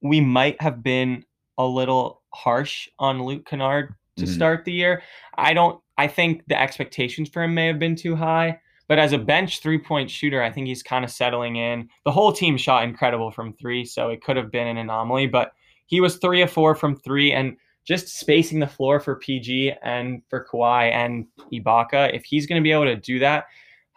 we 0.00 0.20
might 0.20 0.60
have 0.60 0.82
been 0.82 1.24
a 1.58 1.66
little 1.66 2.22
harsh 2.32 2.88
on 2.98 3.22
Luke 3.22 3.44
Kennard 3.44 3.94
to 4.16 4.24
Mhm. 4.24 4.34
start 4.34 4.64
the 4.64 4.72
year. 4.72 5.02
I 5.36 5.52
don't 5.54 5.80
I 5.98 6.06
think 6.06 6.42
the 6.48 6.58
expectations 6.58 7.28
for 7.28 7.42
him 7.42 7.54
may 7.54 7.66
have 7.66 7.78
been 7.78 7.94
too 7.94 8.16
high, 8.16 8.58
but 8.92 8.98
as 8.98 9.14
a 9.14 9.18
bench 9.18 9.60
three-point 9.60 10.10
shooter, 10.10 10.42
I 10.42 10.52
think 10.52 10.66
he's 10.66 10.82
kind 10.82 11.02
of 11.02 11.10
settling 11.10 11.56
in. 11.56 11.88
The 12.04 12.12
whole 12.12 12.30
team 12.30 12.58
shot 12.58 12.84
incredible 12.84 13.30
from 13.30 13.54
3, 13.54 13.86
so 13.86 14.10
it 14.10 14.22
could 14.22 14.36
have 14.36 14.50
been 14.50 14.66
an 14.66 14.76
anomaly, 14.76 15.28
but 15.28 15.54
he 15.86 16.02
was 16.02 16.18
3 16.18 16.42
of 16.42 16.50
4 16.50 16.74
from 16.74 16.96
3 16.96 17.32
and 17.32 17.56
just 17.86 18.08
spacing 18.08 18.58
the 18.58 18.66
floor 18.66 19.00
for 19.00 19.16
PG 19.16 19.72
and 19.82 20.20
for 20.28 20.46
Kawhi 20.46 20.92
and 20.92 21.26
Ibaka. 21.50 22.14
If 22.14 22.26
he's 22.26 22.46
going 22.46 22.60
to 22.60 22.62
be 22.62 22.70
able 22.70 22.84
to 22.84 22.96
do 22.96 23.18
that, 23.20 23.46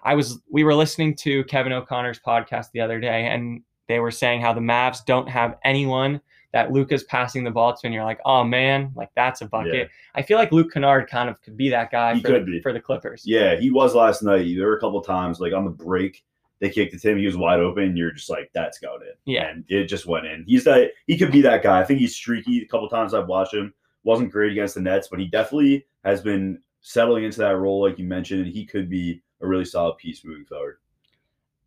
I 0.06 0.16
was 0.16 0.40
we 0.50 0.64
were 0.64 0.74
listening 0.74 1.14
to 1.18 1.44
Kevin 1.44 1.74
O'Connor's 1.74 2.22
podcast 2.26 2.68
the 2.72 2.80
other 2.80 3.02
day, 3.02 3.26
and 3.26 3.64
they 3.90 4.00
were 4.00 4.12
saying 4.12 4.40
how 4.40 4.54
the 4.54 4.62
Mavs 4.62 5.04
don't 5.04 5.28
have 5.28 5.58
anyone 5.66 6.22
that 6.56 6.72
Luka's 6.72 7.04
passing 7.04 7.44
the 7.44 7.52
ball 7.52 7.76
to, 7.76 7.82
and 7.84 7.94
you're 7.94 8.06
like, 8.06 8.22
oh 8.24 8.42
man, 8.42 8.90
like 8.96 9.10
that's 9.14 9.42
a 9.42 9.46
bucket. 9.46 9.74
Yeah. 9.74 9.86
I 10.16 10.22
feel 10.22 10.38
like 10.38 10.54
Luke 10.54 10.72
Kennard 10.72 11.10
kind 11.10 11.30
of 11.30 11.42
could 11.42 11.58
be 11.58 11.70
that 11.70 11.92
guy 11.92 12.18
for, 12.22 12.40
the, 12.40 12.62
for 12.62 12.72
the 12.72 12.80
Clippers. 12.80 13.24
Yeah, 13.26 13.58
he 13.58 13.72
was 13.72 13.94
last 13.94 14.24
night. 14.24 14.56
There 14.56 14.68
were 14.68 14.78
a 14.78 14.80
couple 14.80 15.02
times, 15.02 15.42
like 15.42 15.52
on 15.52 15.66
the 15.66 15.70
break, 15.70 16.24
they 16.60 16.70
kicked 16.70 16.94
it 16.94 17.02
to 17.02 17.12
him. 17.12 17.18
He 17.18 17.26
was 17.26 17.36
wide 17.36 17.60
open. 17.60 17.84
And 17.84 17.98
you're 17.98 18.14
just 18.14 18.30
like, 18.30 18.52
that's 18.54 18.80
got 18.80 19.02
it. 19.02 19.20
Yeah. 19.26 19.50
and 19.50 19.66
it 19.68 19.88
just 19.88 20.06
went 20.06 20.28
in. 20.28 20.46
He's 20.48 20.64
that. 20.64 20.92
He 21.08 21.18
could 21.18 21.30
be 21.30 21.42
that 21.42 21.62
guy. 21.62 21.82
I 21.82 21.84
think 21.84 22.00
he's 22.00 22.16
streaky. 22.16 22.62
A 22.62 22.68
couple 22.68 22.88
times 22.88 23.14
I've 23.14 23.28
watched 23.28 23.54
him. 23.54 23.74
Wasn't 24.06 24.32
great 24.32 24.54
against 24.54 24.76
the 24.76 24.82
Nets, 24.82 25.10
but 25.10 25.20
he 25.20 25.26
definitely 25.26 25.86
has 26.06 26.22
been 26.22 26.62
settling 26.80 27.26
into 27.26 27.40
that 27.40 27.58
role, 27.58 27.82
like 27.82 28.00
you 28.00 28.06
mentioned. 28.06 28.46
And 28.46 28.54
he 28.54 28.66
could 28.66 28.90
be 28.90 29.22
a 29.42 29.46
really 29.46 29.66
solid 29.66 29.98
piece 29.98 30.24
moving 30.24 30.46
forward. 30.46 30.78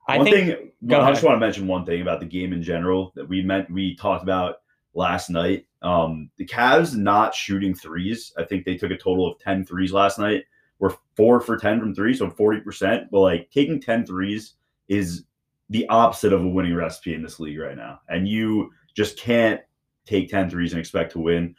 I 0.07 0.17
one 0.17 0.25
think 0.25 0.47
thing 0.47 0.73
I 0.91 0.95
ahead. 0.95 1.13
just 1.13 1.27
want 1.27 1.37
to 1.37 1.41
mention 1.41 1.67
one 1.67 1.85
thing 1.85 2.01
about 2.01 2.21
the 2.21 2.27
game 2.27 2.55
in 2.55 2.63
general 2.63 3.13
that 3.17 3.29
we 3.29 3.43
meant 3.43 3.71
we 3.71 3.95
talked 3.95 4.23
about 4.23 4.63
last 4.95 5.31
night. 5.31 5.67
Um, 5.83 6.31
the 6.37 6.47
Cavs 6.47 6.97
not 6.97 7.35
shooting 7.35 7.75
threes. 7.75 8.33
I 8.37 8.45
think 8.45 8.65
they 8.65 8.77
took 8.77 8.91
a 8.91 8.97
total 8.97 9.31
of 9.31 9.39
10 9.39 9.65
threes 9.65 9.93
last 9.93 10.19
night. 10.19 10.45
We're 10.79 10.95
four 11.17 11.41
for 11.41 11.57
10 11.57 11.81
from 11.81 11.95
three, 11.95 12.15
so 12.15 12.29
40%. 12.29 13.09
But 13.11 13.21
like 13.21 13.51
taking 13.51 13.81
10 13.81 14.07
threes 14.07 14.55
is 14.89 15.25
the 15.71 15.89
opposite 15.89 16.33
of 16.33 16.45
a 16.45 16.49
winning 16.49 16.75
recipe 16.75 17.15
in 17.15 17.23
this 17.23 17.41
league 17.41 17.59
right 17.59 17.77
now. 17.77 18.01
And 18.09 18.29
you 18.29 18.71
just 18.95 19.19
can't 19.19 19.61
take 20.07 20.31
10 20.31 20.51
threes 20.51 20.73
and 20.73 20.81
expect 20.81 21.13
to 21.13 21.21
win. 21.21 21.55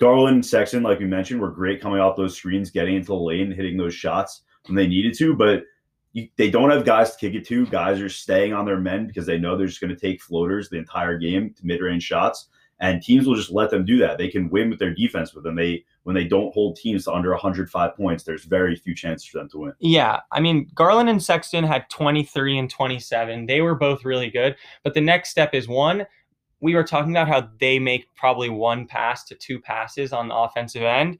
Garland 0.00 0.34
and 0.34 0.46
Sexton, 0.46 0.82
like 0.82 0.98
we 0.98 1.06
mentioned, 1.06 1.40
were 1.40 1.50
great 1.50 1.80
coming 1.80 2.00
off 2.00 2.16
those 2.16 2.36
screens, 2.36 2.70
getting 2.70 2.96
into 2.96 3.08
the 3.08 3.14
lane, 3.14 3.50
hitting 3.50 3.76
those 3.76 3.94
shots 3.94 4.42
when 4.66 4.74
they 4.74 4.86
needed 4.86 5.16
to. 5.18 5.34
But 5.34 5.62
you, 6.12 6.28
they 6.36 6.50
don't 6.50 6.70
have 6.70 6.84
guys 6.84 7.12
to 7.12 7.18
kick 7.18 7.34
it 7.34 7.46
to. 7.46 7.66
Guys 7.66 8.00
are 8.00 8.08
staying 8.08 8.52
on 8.52 8.64
their 8.64 8.80
men 8.80 9.06
because 9.06 9.24
they 9.24 9.38
know 9.38 9.56
they're 9.56 9.66
just 9.66 9.80
going 9.80 9.94
to 9.94 10.00
take 10.00 10.20
floaters 10.20 10.68
the 10.68 10.78
entire 10.78 11.16
game 11.16 11.54
to 11.54 11.66
mid 11.66 11.80
range 11.80 12.02
shots 12.02 12.48
and 12.84 13.02
teams 13.02 13.26
will 13.26 13.34
just 13.34 13.50
let 13.50 13.70
them 13.70 13.82
do 13.84 13.96
that. 13.96 14.18
They 14.18 14.28
can 14.28 14.50
win 14.50 14.68
with 14.68 14.78
their 14.78 14.92
defense 14.92 15.32
with 15.32 15.42
them. 15.42 15.56
They 15.56 15.84
when 16.02 16.14
they 16.14 16.24
don't 16.24 16.52
hold 16.52 16.76
teams 16.76 17.04
to 17.04 17.12
under 17.12 17.30
105 17.30 17.96
points, 17.96 18.24
there's 18.24 18.44
very 18.44 18.76
few 18.76 18.94
chances 18.94 19.26
for 19.26 19.38
them 19.38 19.48
to 19.50 19.58
win. 19.58 19.72
Yeah, 19.78 20.20
I 20.32 20.40
mean 20.40 20.70
Garland 20.74 21.08
and 21.08 21.22
Sexton 21.22 21.64
had 21.64 21.88
23 21.88 22.58
and 22.58 22.68
27. 22.68 23.46
They 23.46 23.62
were 23.62 23.74
both 23.74 24.04
really 24.04 24.28
good, 24.28 24.56
but 24.82 24.92
the 24.92 25.00
next 25.00 25.30
step 25.30 25.54
is 25.54 25.66
one. 25.66 26.06
We 26.60 26.74
were 26.74 26.84
talking 26.84 27.10
about 27.10 27.26
how 27.26 27.48
they 27.58 27.78
make 27.78 28.06
probably 28.14 28.50
one 28.50 28.86
pass 28.86 29.24
to 29.24 29.34
two 29.34 29.58
passes 29.58 30.12
on 30.12 30.28
the 30.28 30.34
offensive 30.34 30.82
end, 30.82 31.18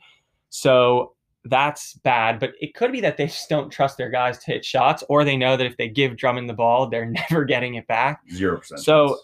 so 0.50 1.14
that's 1.47 1.94
bad. 1.94 2.40
But 2.40 2.52
it 2.61 2.75
could 2.75 2.92
be 2.92 3.00
that 3.00 3.16
they 3.16 3.26
just 3.28 3.49
don't 3.49 3.71
trust 3.71 3.97
their 3.97 4.11
guys 4.11 4.37
to 4.40 4.52
hit 4.52 4.66
shots, 4.66 5.02
or 5.09 5.25
they 5.25 5.38
know 5.38 5.56
that 5.56 5.66
if 5.66 5.78
they 5.78 5.88
give 5.88 6.18
Drummond 6.18 6.50
the 6.50 6.54
ball, 6.54 6.88
they're 6.90 7.06
never 7.30 7.47
getting 7.47 7.76
it 7.76 7.87
back. 7.87 8.21
Zero 8.30 8.59
percent. 8.59 8.80
So 8.80 9.16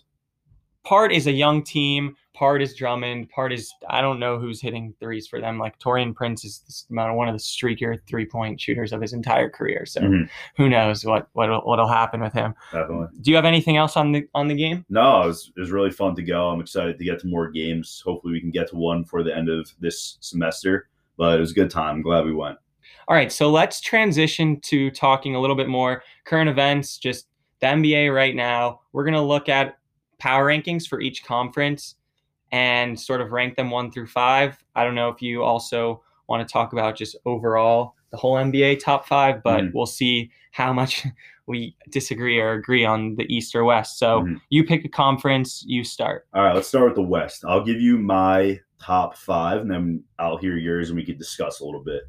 part 0.84 1.12
is 1.12 1.26
a 1.26 1.32
young 1.32 1.62
team, 1.62 2.16
part 2.34 2.62
is 2.62 2.74
Drummond, 2.74 3.28
part 3.30 3.52
is 3.52 3.72
I 3.88 4.00
don't 4.00 4.18
know 4.18 4.38
who's 4.38 4.60
hitting 4.60 4.94
threes 5.00 5.26
for 5.26 5.40
them. 5.40 5.58
Like 5.58 5.78
Taurean 5.78 6.14
Prince 6.14 6.44
is 6.44 6.86
one 6.88 7.28
of 7.28 7.34
the 7.34 7.40
streakier 7.40 7.98
three 8.06 8.26
point 8.26 8.60
shooters 8.60 8.92
of 8.92 9.00
his 9.00 9.12
entire 9.12 9.48
career. 9.48 9.84
So 9.86 10.00
mm-hmm. 10.00 10.24
who 10.56 10.68
knows 10.68 11.04
what 11.04 11.28
what 11.32 11.66
what'll 11.66 11.88
happen 11.88 12.20
with 12.20 12.32
him? 12.32 12.54
Definitely. 12.72 13.08
Do 13.20 13.30
you 13.30 13.36
have 13.36 13.44
anything 13.44 13.76
else 13.76 13.96
on 13.96 14.12
the 14.12 14.26
on 14.34 14.48
the 14.48 14.54
game? 14.54 14.84
No, 14.88 15.22
it 15.22 15.26
was, 15.26 15.52
it 15.56 15.60
was 15.60 15.70
really 15.70 15.90
fun 15.90 16.14
to 16.16 16.22
go. 16.22 16.48
I'm 16.48 16.60
excited 16.60 16.98
to 16.98 17.04
get 17.04 17.20
to 17.20 17.26
more 17.26 17.50
games. 17.50 18.02
Hopefully, 18.04 18.32
we 18.32 18.40
can 18.40 18.50
get 18.50 18.68
to 18.70 18.76
one 18.76 19.04
for 19.04 19.22
the 19.22 19.36
end 19.36 19.48
of 19.48 19.72
this 19.80 20.18
semester. 20.20 20.88
But 21.16 21.36
it 21.36 21.40
was 21.40 21.50
a 21.50 21.54
good 21.54 21.70
time. 21.70 21.96
I'm 21.96 22.02
glad 22.02 22.24
we 22.24 22.32
went. 22.32 22.58
All 23.08 23.16
right, 23.16 23.30
so 23.30 23.50
let's 23.50 23.80
transition 23.80 24.60
to 24.60 24.90
talking 24.92 25.34
a 25.34 25.40
little 25.40 25.56
bit 25.56 25.68
more 25.68 26.02
current 26.24 26.48
events, 26.48 26.96
just 26.96 27.26
the 27.60 27.66
NBA 27.66 28.14
right 28.14 28.34
now. 28.34 28.80
We're 28.92 29.04
going 29.04 29.14
to 29.14 29.20
look 29.20 29.48
at 29.48 29.78
power 30.18 30.46
rankings 30.46 30.86
for 30.86 31.00
each 31.00 31.24
conference 31.24 31.96
and 32.52 32.98
sort 32.98 33.20
of 33.20 33.32
rank 33.32 33.56
them 33.56 33.70
one 33.70 33.90
through 33.90 34.06
five. 34.06 34.62
I 34.74 34.84
don't 34.84 34.94
know 34.94 35.08
if 35.08 35.22
you 35.22 35.42
also 35.42 36.02
want 36.28 36.46
to 36.46 36.52
talk 36.52 36.72
about 36.72 36.96
just 36.96 37.16
overall 37.26 37.94
the 38.10 38.16
whole 38.16 38.34
NBA 38.34 38.82
top 38.82 39.06
five, 39.06 39.42
but 39.42 39.60
mm-hmm. 39.60 39.76
we'll 39.76 39.86
see 39.86 40.30
how 40.52 40.72
much 40.72 41.06
we 41.46 41.76
disagree 41.90 42.38
or 42.38 42.52
agree 42.52 42.84
on 42.84 43.16
the 43.16 43.24
East 43.32 43.54
or 43.54 43.64
West. 43.64 43.98
So 43.98 44.20
mm-hmm. 44.20 44.36
you 44.50 44.64
pick 44.64 44.84
a 44.84 44.88
conference, 44.88 45.64
you 45.66 45.84
start. 45.84 46.26
All 46.34 46.42
right, 46.42 46.54
let's 46.54 46.68
start 46.68 46.86
with 46.86 46.94
the 46.94 47.02
West. 47.02 47.44
I'll 47.44 47.64
give 47.64 47.80
you 47.80 47.98
my 47.98 48.60
top 48.80 49.16
five, 49.16 49.60
and 49.60 49.70
then 49.70 50.04
I'll 50.18 50.38
hear 50.38 50.56
yours, 50.56 50.90
and 50.90 50.96
we 50.96 51.04
can 51.04 51.18
discuss 51.18 51.60
a 51.60 51.64
little 51.64 51.82
bit. 51.82 52.02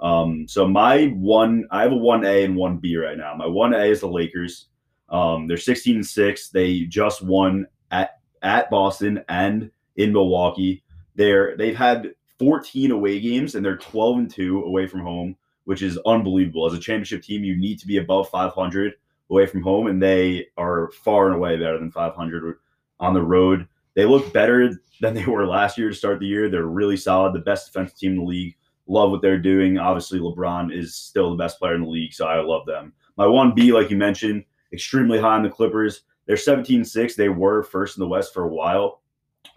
Um, 0.00 0.46
so 0.46 0.66
my 0.66 1.06
one, 1.06 1.66
I 1.70 1.82
have 1.82 1.92
a 1.92 1.96
one 1.96 2.24
A 2.24 2.44
and 2.44 2.56
one 2.56 2.78
B 2.78 2.96
right 2.96 3.16
now. 3.16 3.34
My 3.34 3.46
one 3.46 3.74
A 3.74 3.84
is 3.84 4.00
the 4.00 4.08
Lakers. 4.08 4.66
Um, 5.08 5.48
they're 5.48 5.56
16 5.56 5.96
and 5.96 6.06
6. 6.06 6.48
They 6.50 6.80
just 6.82 7.22
won 7.22 7.66
at 7.90 8.18
at 8.42 8.70
Boston 8.70 9.24
and 9.28 9.70
in 9.98 10.12
Milwaukee. 10.12 10.82
They're 11.14 11.56
they've 11.56 11.76
had 11.76 12.14
14 12.38 12.92
away 12.92 13.20
games 13.20 13.54
and 13.54 13.64
they're 13.64 13.76
12 13.76 14.18
and 14.18 14.30
2 14.30 14.62
away 14.62 14.86
from 14.86 15.00
home, 15.00 15.36
which 15.64 15.82
is 15.82 15.98
unbelievable. 16.06 16.66
As 16.66 16.72
a 16.72 16.78
championship 16.78 17.22
team, 17.22 17.44
you 17.44 17.56
need 17.56 17.78
to 17.80 17.86
be 17.86 17.98
above 17.98 18.30
500 18.30 18.94
away 19.30 19.46
from 19.46 19.62
home, 19.62 19.88
and 19.88 20.02
they 20.02 20.46
are 20.56 20.90
far 21.04 21.26
and 21.26 21.36
away 21.36 21.58
better 21.58 21.78
than 21.78 21.90
500 21.90 22.56
on 23.00 23.12
the 23.12 23.22
road. 23.22 23.68
They 23.94 24.06
look 24.06 24.32
better 24.32 24.72
than 25.00 25.14
they 25.14 25.26
were 25.26 25.46
last 25.46 25.76
year 25.76 25.90
to 25.90 25.94
start 25.94 26.20
the 26.20 26.26
year. 26.26 26.48
They're 26.48 26.66
really 26.66 26.96
solid, 26.96 27.34
the 27.34 27.40
best 27.40 27.66
defensive 27.66 27.98
team 27.98 28.12
in 28.12 28.18
the 28.18 28.24
league. 28.24 28.56
Love 28.86 29.10
what 29.10 29.20
they're 29.20 29.38
doing. 29.38 29.76
Obviously, 29.76 30.18
LeBron 30.18 30.74
is 30.74 30.94
still 30.94 31.30
the 31.30 31.36
best 31.36 31.58
player 31.58 31.74
in 31.74 31.82
the 31.82 31.88
league, 31.88 32.14
so 32.14 32.26
I 32.26 32.40
love 32.40 32.64
them. 32.64 32.94
My 33.16 33.26
1B, 33.26 33.72
like 33.72 33.90
you 33.90 33.98
mentioned, 33.98 34.44
extremely 34.72 35.20
high 35.20 35.34
on 35.34 35.42
the 35.42 35.50
Clippers. 35.50 36.02
They're 36.26 36.36
17 36.36 36.84
6. 36.84 37.14
They 37.14 37.28
were 37.28 37.62
first 37.62 37.96
in 37.96 38.00
the 38.00 38.08
West 38.08 38.32
for 38.32 38.44
a 38.44 38.48
while. 38.48 39.02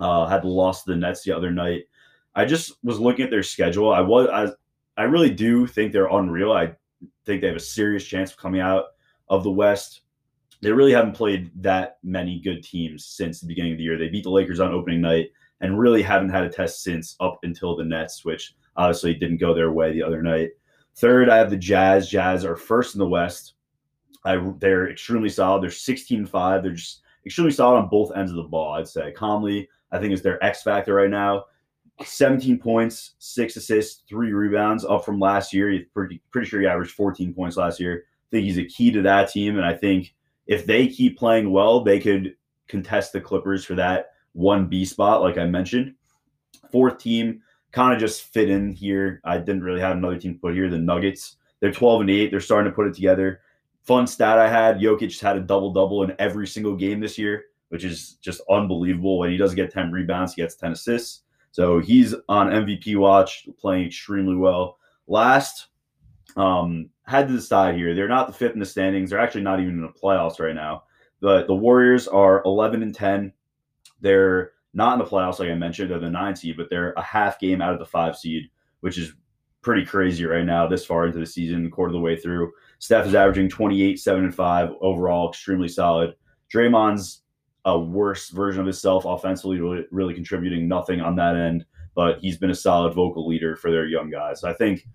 Uh, 0.01 0.27
had 0.27 0.43
lost 0.43 0.85
the 0.85 0.95
Nets 0.95 1.23
the 1.23 1.31
other 1.31 1.51
night. 1.51 1.83
I 2.33 2.43
just 2.43 2.83
was 2.83 2.99
looking 2.99 3.23
at 3.23 3.31
their 3.31 3.43
schedule. 3.43 3.93
I 3.93 4.01
was 4.01 4.27
I, 4.29 5.01
I 5.01 5.05
really 5.05 5.29
do 5.29 5.67
think 5.67 5.91
they're 5.91 6.07
unreal. 6.07 6.51
I 6.51 6.75
think 7.25 7.41
they 7.41 7.47
have 7.47 7.55
a 7.55 7.59
serious 7.59 8.05
chance 8.05 8.31
of 8.31 8.37
coming 8.37 8.61
out 8.61 8.85
of 9.29 9.43
the 9.43 9.51
West. 9.51 10.01
They 10.61 10.71
really 10.71 10.91
haven't 10.91 11.13
played 11.13 11.51
that 11.61 11.97
many 12.03 12.39
good 12.39 12.63
teams 12.63 13.05
since 13.05 13.39
the 13.39 13.47
beginning 13.47 13.73
of 13.73 13.77
the 13.77 13.83
year. 13.83 13.97
They 13.97 14.09
beat 14.09 14.23
the 14.23 14.29
Lakers 14.29 14.59
on 14.59 14.73
opening 14.73 15.01
night 15.01 15.29
and 15.59 15.79
really 15.79 16.01
haven't 16.01 16.29
had 16.29 16.43
a 16.43 16.49
test 16.49 16.83
since 16.83 17.15
up 17.19 17.39
until 17.43 17.75
the 17.75 17.83
Nets, 17.83 18.25
which 18.25 18.55
obviously 18.75 19.13
didn't 19.13 19.37
go 19.37 19.53
their 19.53 19.71
way 19.71 19.91
the 19.93 20.03
other 20.03 20.21
night. 20.21 20.49
Third, 20.95 21.29
I 21.29 21.37
have 21.37 21.49
the 21.49 21.57
Jazz. 21.57 22.09
Jazz 22.09 22.43
are 22.45 22.55
first 22.55 22.95
in 22.95 22.99
the 22.99 23.07
West. 23.07 23.53
I, 24.25 24.37
they're 24.59 24.89
extremely 24.89 25.29
solid. 25.29 25.63
They're 25.63 25.69
16-5. 25.69 26.63
They're 26.63 26.73
just 26.73 27.01
extremely 27.25 27.53
solid 27.53 27.79
on 27.79 27.89
both 27.89 28.15
ends 28.15 28.31
of 28.31 28.37
the 28.37 28.43
ball. 28.43 28.73
I'd 28.73 28.87
say 28.87 29.11
Conley, 29.11 29.69
I 29.91 29.99
think, 29.99 30.13
is 30.13 30.21
their 30.21 30.43
X 30.43 30.63
factor 30.63 30.93
right 30.93 31.09
now. 31.09 31.45
17 32.03 32.57
points, 32.57 33.15
six 33.19 33.55
assists, 33.55 34.03
three 34.07 34.33
rebounds, 34.33 34.85
up 34.85 35.05
from 35.05 35.19
last 35.19 35.53
year. 35.53 35.69
He's 35.69 35.85
pretty 35.93 36.21
pretty 36.31 36.47
sure 36.47 36.61
he 36.61 36.67
averaged 36.67 36.91
14 36.91 37.33
points 37.33 37.57
last 37.57 37.79
year. 37.79 38.05
I 38.05 38.27
think 38.31 38.45
he's 38.45 38.57
a 38.57 38.65
key 38.65 38.91
to 38.91 39.01
that 39.03 39.29
team, 39.29 39.57
and 39.57 39.65
I 39.65 39.73
think 39.73 40.13
if 40.47 40.65
they 40.65 40.87
keep 40.87 41.17
playing 41.17 41.51
well, 41.51 41.83
they 41.83 41.99
could 41.99 42.35
contest 42.67 43.13
the 43.13 43.21
Clippers 43.21 43.65
for 43.65 43.75
that 43.75 44.11
one 44.33 44.67
B 44.67 44.85
spot, 44.85 45.21
like 45.21 45.37
I 45.37 45.45
mentioned. 45.45 45.93
Fourth 46.71 46.97
team 46.97 47.41
kind 47.71 47.93
of 47.93 47.99
just 47.99 48.23
fit 48.23 48.49
in 48.49 48.71
here. 48.71 49.21
I 49.23 49.37
didn't 49.37 49.63
really 49.63 49.81
have 49.81 49.97
another 49.97 50.17
team 50.17 50.39
put 50.41 50.53
here. 50.53 50.69
The 50.69 50.77
Nuggets, 50.77 51.37
they're 51.59 51.71
12 51.71 52.01
and 52.01 52.09
8. 52.09 52.31
They're 52.31 52.39
starting 52.39 52.71
to 52.71 52.75
put 52.75 52.87
it 52.87 52.93
together. 52.93 53.41
Fun 53.83 54.07
stat 54.07 54.37
I 54.37 54.47
had: 54.47 54.79
Jokic 54.79 55.19
had 55.19 55.37
a 55.37 55.41
double 55.41 55.73
double 55.73 56.03
in 56.03 56.15
every 56.19 56.47
single 56.47 56.75
game 56.75 56.99
this 56.99 57.17
year, 57.17 57.45
which 57.71 57.85
is 57.85 58.17
just 58.21 58.41
unbelievable. 58.49 59.17
When 59.17 59.31
he 59.31 59.37
doesn't 59.37 59.55
get 59.55 59.71
ten 59.71 59.93
rebounds, 59.93 60.33
he 60.33 60.41
gets 60.41 60.55
ten 60.55 60.73
assists. 60.73 61.23
So 61.51 61.79
he's 61.79 62.13
on 62.27 62.49
MVP 62.49 62.97
watch, 62.97 63.47
playing 63.57 63.85
extremely 63.85 64.35
well. 64.35 64.77
Last, 65.07 65.67
um, 66.35 66.89
had 67.05 67.29
to 67.29 67.33
decide 67.33 67.75
here. 67.75 67.95
They're 67.95 68.09
not 68.09 68.27
the 68.27 68.33
fifth 68.33 68.53
in 68.53 68.59
the 68.59 68.65
standings. 68.65 69.09
They're 69.09 69.19
actually 69.19 69.43
not 69.43 69.61
even 69.61 69.75
in 69.75 69.81
the 69.81 69.87
playoffs 69.89 70.39
right 70.39 70.55
now. 70.55 70.83
But 71.21 71.47
the 71.47 71.55
Warriors 71.55 72.09
are 72.09 72.41
11 72.43 72.83
and 72.83 72.93
10. 72.93 73.31
They're 74.01 74.51
not 74.73 74.93
in 74.93 74.99
the 74.99 75.09
playoffs, 75.09 75.39
like 75.39 75.49
I 75.49 75.55
mentioned. 75.55 75.91
They're 75.91 75.99
the 75.99 76.09
nine 76.09 76.35
seed, 76.35 76.57
but 76.57 76.69
they're 76.69 76.91
a 76.93 77.01
half 77.01 77.39
game 77.39 77.61
out 77.61 77.73
of 77.73 77.79
the 77.79 77.85
five 77.85 78.17
seed, 78.17 78.49
which 78.81 78.97
is 78.97 79.13
pretty 79.61 79.85
crazy 79.85 80.25
right 80.25 80.45
now, 80.45 80.67
this 80.67 80.85
far 80.85 81.05
into 81.05 81.19
the 81.19 81.25
season, 81.25 81.69
quarter 81.71 81.89
of 81.89 81.93
the 81.93 81.99
way 81.99 82.17
through. 82.17 82.51
Steph 82.79 83.05
is 83.05 83.15
averaging 83.15 83.47
28, 83.47 83.99
7, 83.99 84.23
and 84.25 84.35
5 84.35 84.71
overall, 84.81 85.29
extremely 85.29 85.67
solid. 85.67 86.15
Draymond's 86.53 87.21
a 87.65 87.77
worse 87.77 88.29
version 88.29 88.61
of 88.61 88.65
himself 88.65 89.05
offensively, 89.05 89.59
really, 89.59 89.85
really 89.91 90.13
contributing 90.13 90.67
nothing 90.67 91.01
on 91.01 91.15
that 91.15 91.35
end, 91.35 91.65
but 91.95 92.19
he's 92.19 92.37
been 92.37 92.51
a 92.51 92.55
solid 92.55 92.93
vocal 92.93 93.27
leader 93.27 93.55
for 93.55 93.71
their 93.71 93.85
young 93.85 94.09
guys. 94.09 94.41
So 94.41 94.49
I 94.49 94.53
think 94.53 94.87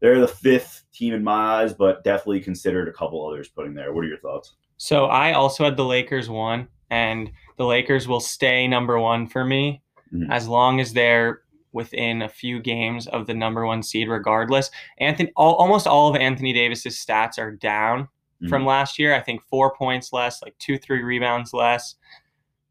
they're 0.00 0.20
the 0.20 0.28
fifth 0.28 0.84
team 0.92 1.14
in 1.14 1.22
my 1.22 1.62
eyes, 1.62 1.72
but 1.72 2.04
definitely 2.04 2.40
considered 2.40 2.88
a 2.88 2.92
couple 2.92 3.26
others 3.26 3.48
putting 3.48 3.74
there. 3.74 3.92
What 3.92 4.04
are 4.04 4.08
your 4.08 4.18
thoughts? 4.18 4.54
So 4.76 5.06
I 5.06 5.32
also 5.32 5.64
had 5.64 5.76
the 5.76 5.84
Lakers 5.84 6.28
one, 6.28 6.68
and 6.90 7.30
the 7.56 7.64
Lakers 7.64 8.08
will 8.08 8.20
stay 8.20 8.66
number 8.66 8.98
one 8.98 9.26
for 9.26 9.44
me 9.44 9.82
mm-hmm. 10.12 10.30
as 10.30 10.48
long 10.48 10.80
as 10.80 10.92
they're 10.92 11.42
within 11.72 12.22
a 12.22 12.28
few 12.28 12.60
games 12.60 13.06
of 13.08 13.26
the 13.26 13.34
number 13.34 13.66
one 13.66 13.82
seed, 13.82 14.08
regardless. 14.08 14.70
Anthony, 14.98 15.32
all, 15.36 15.54
almost 15.56 15.86
all 15.86 16.08
of 16.08 16.16
Anthony 16.16 16.52
Davis's 16.52 16.96
stats 16.96 17.38
are 17.38 17.50
down 17.50 18.08
mm-hmm. 18.44 18.50
from 18.50 18.66
last 18.66 18.98
year. 18.98 19.14
I 19.14 19.20
think 19.20 19.42
four 19.42 19.74
points 19.74 20.12
less, 20.12 20.42
like 20.42 20.56
two, 20.58 20.78
three 20.78 21.02
rebounds 21.02 21.52
less, 21.52 21.96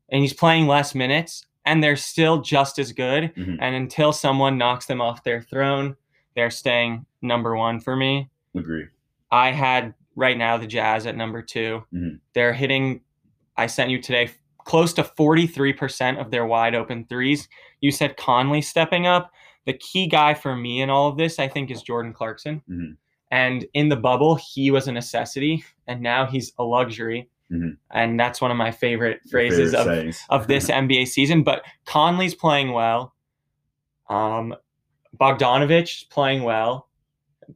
and 0.10 0.22
he's 0.22 0.34
playing 0.34 0.68
less 0.68 0.96
minutes, 0.96 1.46
and 1.66 1.84
they're 1.84 1.96
still 1.96 2.42
just 2.42 2.80
as 2.80 2.92
good. 2.92 3.34
Mm-hmm. 3.36 3.56
And 3.60 3.76
until 3.76 4.14
someone 4.14 4.58
knocks 4.58 4.86
them 4.86 5.02
off 5.02 5.24
their 5.24 5.42
throne, 5.42 5.96
they're 6.36 6.52
staying 6.52 7.06
number 7.22 7.56
one 7.56 7.80
for 7.80 7.96
me. 7.96 8.30
Agree. 8.56 8.88
I 9.32 9.52
had 9.52 9.94
right 10.16 10.38
now 10.38 10.58
the 10.58 10.68
Jazz 10.68 11.06
at 11.08 11.16
number 11.16 11.42
2 11.42 11.84
they 11.92 11.98
mm-hmm. 11.98 12.16
They're 12.34 12.54
hitting. 12.54 13.02
I 13.58 13.68
sent 13.68 13.90
you 13.90 14.02
today 14.02 14.32
close 14.66 14.94
to 14.94 15.04
43% 15.04 16.20
of 16.20 16.32
their 16.32 16.46
wide 16.46 16.76
open 16.76 17.06
threes. 17.06 17.50
You 17.82 17.92
said 17.92 18.18
Conley 18.18 18.62
stepping 18.62 19.08
up. 19.08 19.32
The 19.66 19.74
key 19.74 20.08
guy 20.08 20.34
for 20.34 20.56
me 20.56 20.82
in 20.82 20.90
all 20.90 21.08
of 21.08 21.18
this, 21.18 21.40
I 21.40 21.48
think, 21.48 21.72
is 21.72 21.82
Jordan 21.82 22.14
Clarkson. 22.14 22.62
Mm-hmm. 22.70 22.92
And 23.34 23.66
in 23.74 23.90
the 23.90 23.96
bubble, 23.96 24.36
he 24.36 24.70
was 24.70 24.88
a 24.88 24.92
necessity, 24.92 25.64
and 25.88 26.02
now 26.02 26.26
he's 26.26 26.54
a 26.60 26.64
luxury. 26.64 27.30
Mhm. 27.52 27.78
and 27.92 28.20
that's 28.20 28.42
one 28.42 28.50
of 28.52 28.58
my 28.58 28.72
favorite 28.72 29.20
phrases 29.30 29.74
favorite 29.74 29.80
of 29.80 29.86
sayings. 29.86 30.24
of 30.30 30.48
this 30.48 30.70
NBA 30.84 31.06
season. 31.08 31.44
But 31.44 31.64
Conley's 31.86 32.34
playing 32.34 32.72
well. 32.72 33.14
Um, 34.10 34.56
Bogdanovich 35.20 36.10
playing 36.10 36.44
well. 36.44 36.90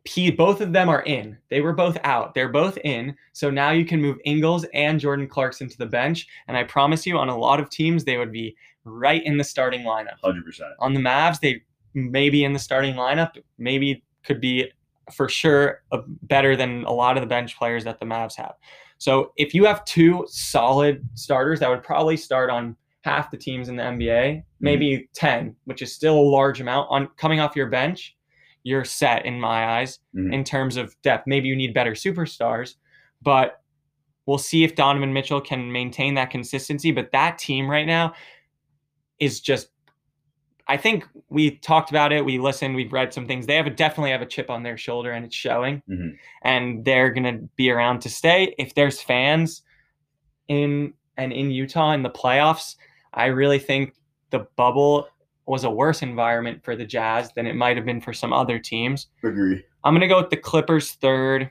P, 0.04 0.30
both 0.30 0.62
of 0.62 0.74
them 0.74 0.90
are 0.90 1.02
in. 1.04 1.38
They 1.50 1.62
were 1.62 1.74
both 1.74 1.98
out. 2.04 2.34
They're 2.36 2.50
both 2.50 2.78
in. 2.84 3.16
So 3.34 3.50
now 3.50 3.72
you 3.72 3.86
can 3.86 4.02
move 4.02 4.18
Ingles 4.26 4.66
and 4.74 5.00
Jordan 5.00 5.28
Clarkson 5.28 5.70
to 5.70 5.78
the 5.78 5.86
bench. 5.86 6.28
And 6.48 6.58
I 6.58 6.64
promise 6.64 7.06
you, 7.08 7.18
on 7.18 7.30
a 7.30 7.38
lot 7.38 7.60
of 7.60 7.70
teams, 7.70 8.04
they 8.04 8.18
would 8.18 8.32
be 8.32 8.56
right 8.84 9.24
in 9.26 9.38
the 9.38 9.44
starting 9.44 9.82
lineup. 9.82 10.20
Hundred 10.22 10.46
percent. 10.46 10.72
On 10.80 10.94
the 10.94 11.00
Mavs, 11.00 11.40
they 11.40 11.62
may 11.94 12.30
be 12.30 12.44
in 12.44 12.54
the 12.54 12.60
starting 12.60 12.96
lineup. 12.96 13.32
Maybe 13.58 14.04
could 14.24 14.42
be 14.42 14.70
for 15.14 15.30
sure 15.30 15.84
a, 15.92 16.00
better 16.24 16.56
than 16.56 16.84
a 16.86 16.92
lot 16.92 17.18
of 17.18 17.22
the 17.22 17.28
bench 17.28 17.58
players 17.58 17.84
that 17.84 18.00
the 18.00 18.06
Mavs 18.06 18.36
have. 18.36 18.54
So 18.98 19.32
if 19.38 19.54
you 19.54 19.66
have 19.66 19.86
two 19.86 20.26
solid 20.30 21.08
starters 21.14 21.60
that 21.60 21.70
would 21.70 21.84
probably 21.84 22.18
start 22.18 22.50
on 22.50 22.76
half 23.02 23.32
the 23.32 23.38
teams 23.38 23.70
in 23.70 23.76
the 23.76 23.84
NBA, 23.84 24.44
maybe 24.60 25.08
10, 25.14 25.56
which 25.66 25.82
is 25.82 25.94
still 25.94 26.18
a 26.18 26.30
large 26.30 26.60
amount 26.60 26.88
on 26.90 27.08
coming 27.16 27.40
off 27.40 27.56
your 27.56 27.68
bench, 27.68 28.16
you're 28.64 28.84
set 28.84 29.26
in 29.26 29.40
my 29.40 29.80
eyes 29.80 30.00
Mhm. 30.16 30.34
in 30.34 30.44
terms 30.44 30.76
of 30.78 31.00
depth. 31.04 31.26
Maybe 31.28 31.48
you 31.48 31.56
need 31.56 31.74
better 31.74 31.92
superstars, 31.94 32.76
but 33.22 33.62
we'll 34.26 34.38
see 34.38 34.66
if 34.66 34.76
Donovan 34.76 35.14
Mitchell 35.14 35.40
can 35.40 35.72
maintain 35.72 36.16
that 36.16 36.32
consistency, 36.32 36.92
but 36.92 37.12
that 37.14 37.38
team 37.38 37.70
right 37.70 37.88
now 37.88 38.14
is 39.20 39.40
just 39.40 39.70
I 40.70 40.78
think 40.78 41.08
we 41.30 41.52
talked 41.52 41.90
about 41.90 42.12
it. 42.12 42.26
We 42.26 42.40
listened. 42.40 42.76
We've 42.76 42.92
read 42.92 43.14
some 43.14 43.26
things. 43.26 43.46
They 43.48 43.56
have 43.56 43.68
a, 43.68 43.70
definitely 43.70 44.12
have 44.12 44.22
a 44.22 44.26
chip 44.26 44.50
on 44.50 44.64
their 44.64 44.78
shoulder, 44.78 45.12
and 45.12 45.26
it's 45.26 45.36
showing. 45.36 45.82
Mhm. 45.90 46.18
And 46.44 46.84
they're 46.84 47.10
gonna 47.12 47.40
be 47.56 47.72
around 47.72 48.02
to 48.02 48.10
stay. 48.10 48.54
If 48.58 48.76
there's 48.76 49.02
fans 49.02 49.64
in 50.48 50.94
and 51.18 51.32
in 51.32 51.52
Utah 51.52 51.92
in 51.94 52.04
the 52.04 52.10
playoffs, 52.10 52.76
I 53.14 53.28
really 53.28 53.60
think 53.60 53.94
the 54.30 54.48
bubble 54.56 55.08
was 55.46 55.64
a 55.64 55.70
worse 55.70 56.02
environment 56.02 56.64
for 56.64 56.76
the 56.76 56.86
Jazz 56.86 57.32
than 57.34 57.48
it 57.48 57.56
might 57.56 57.78
have 57.78 57.86
been 57.86 58.02
for 58.02 58.12
some 58.14 58.34
other 58.34 58.60
teams. 58.60 59.08
Agree. 59.24 59.64
I'm 59.84 59.94
gonna 59.94 60.08
go 60.08 60.20
with 60.20 60.30
the 60.30 60.38
Clippers 60.38 60.92
third. 60.94 61.50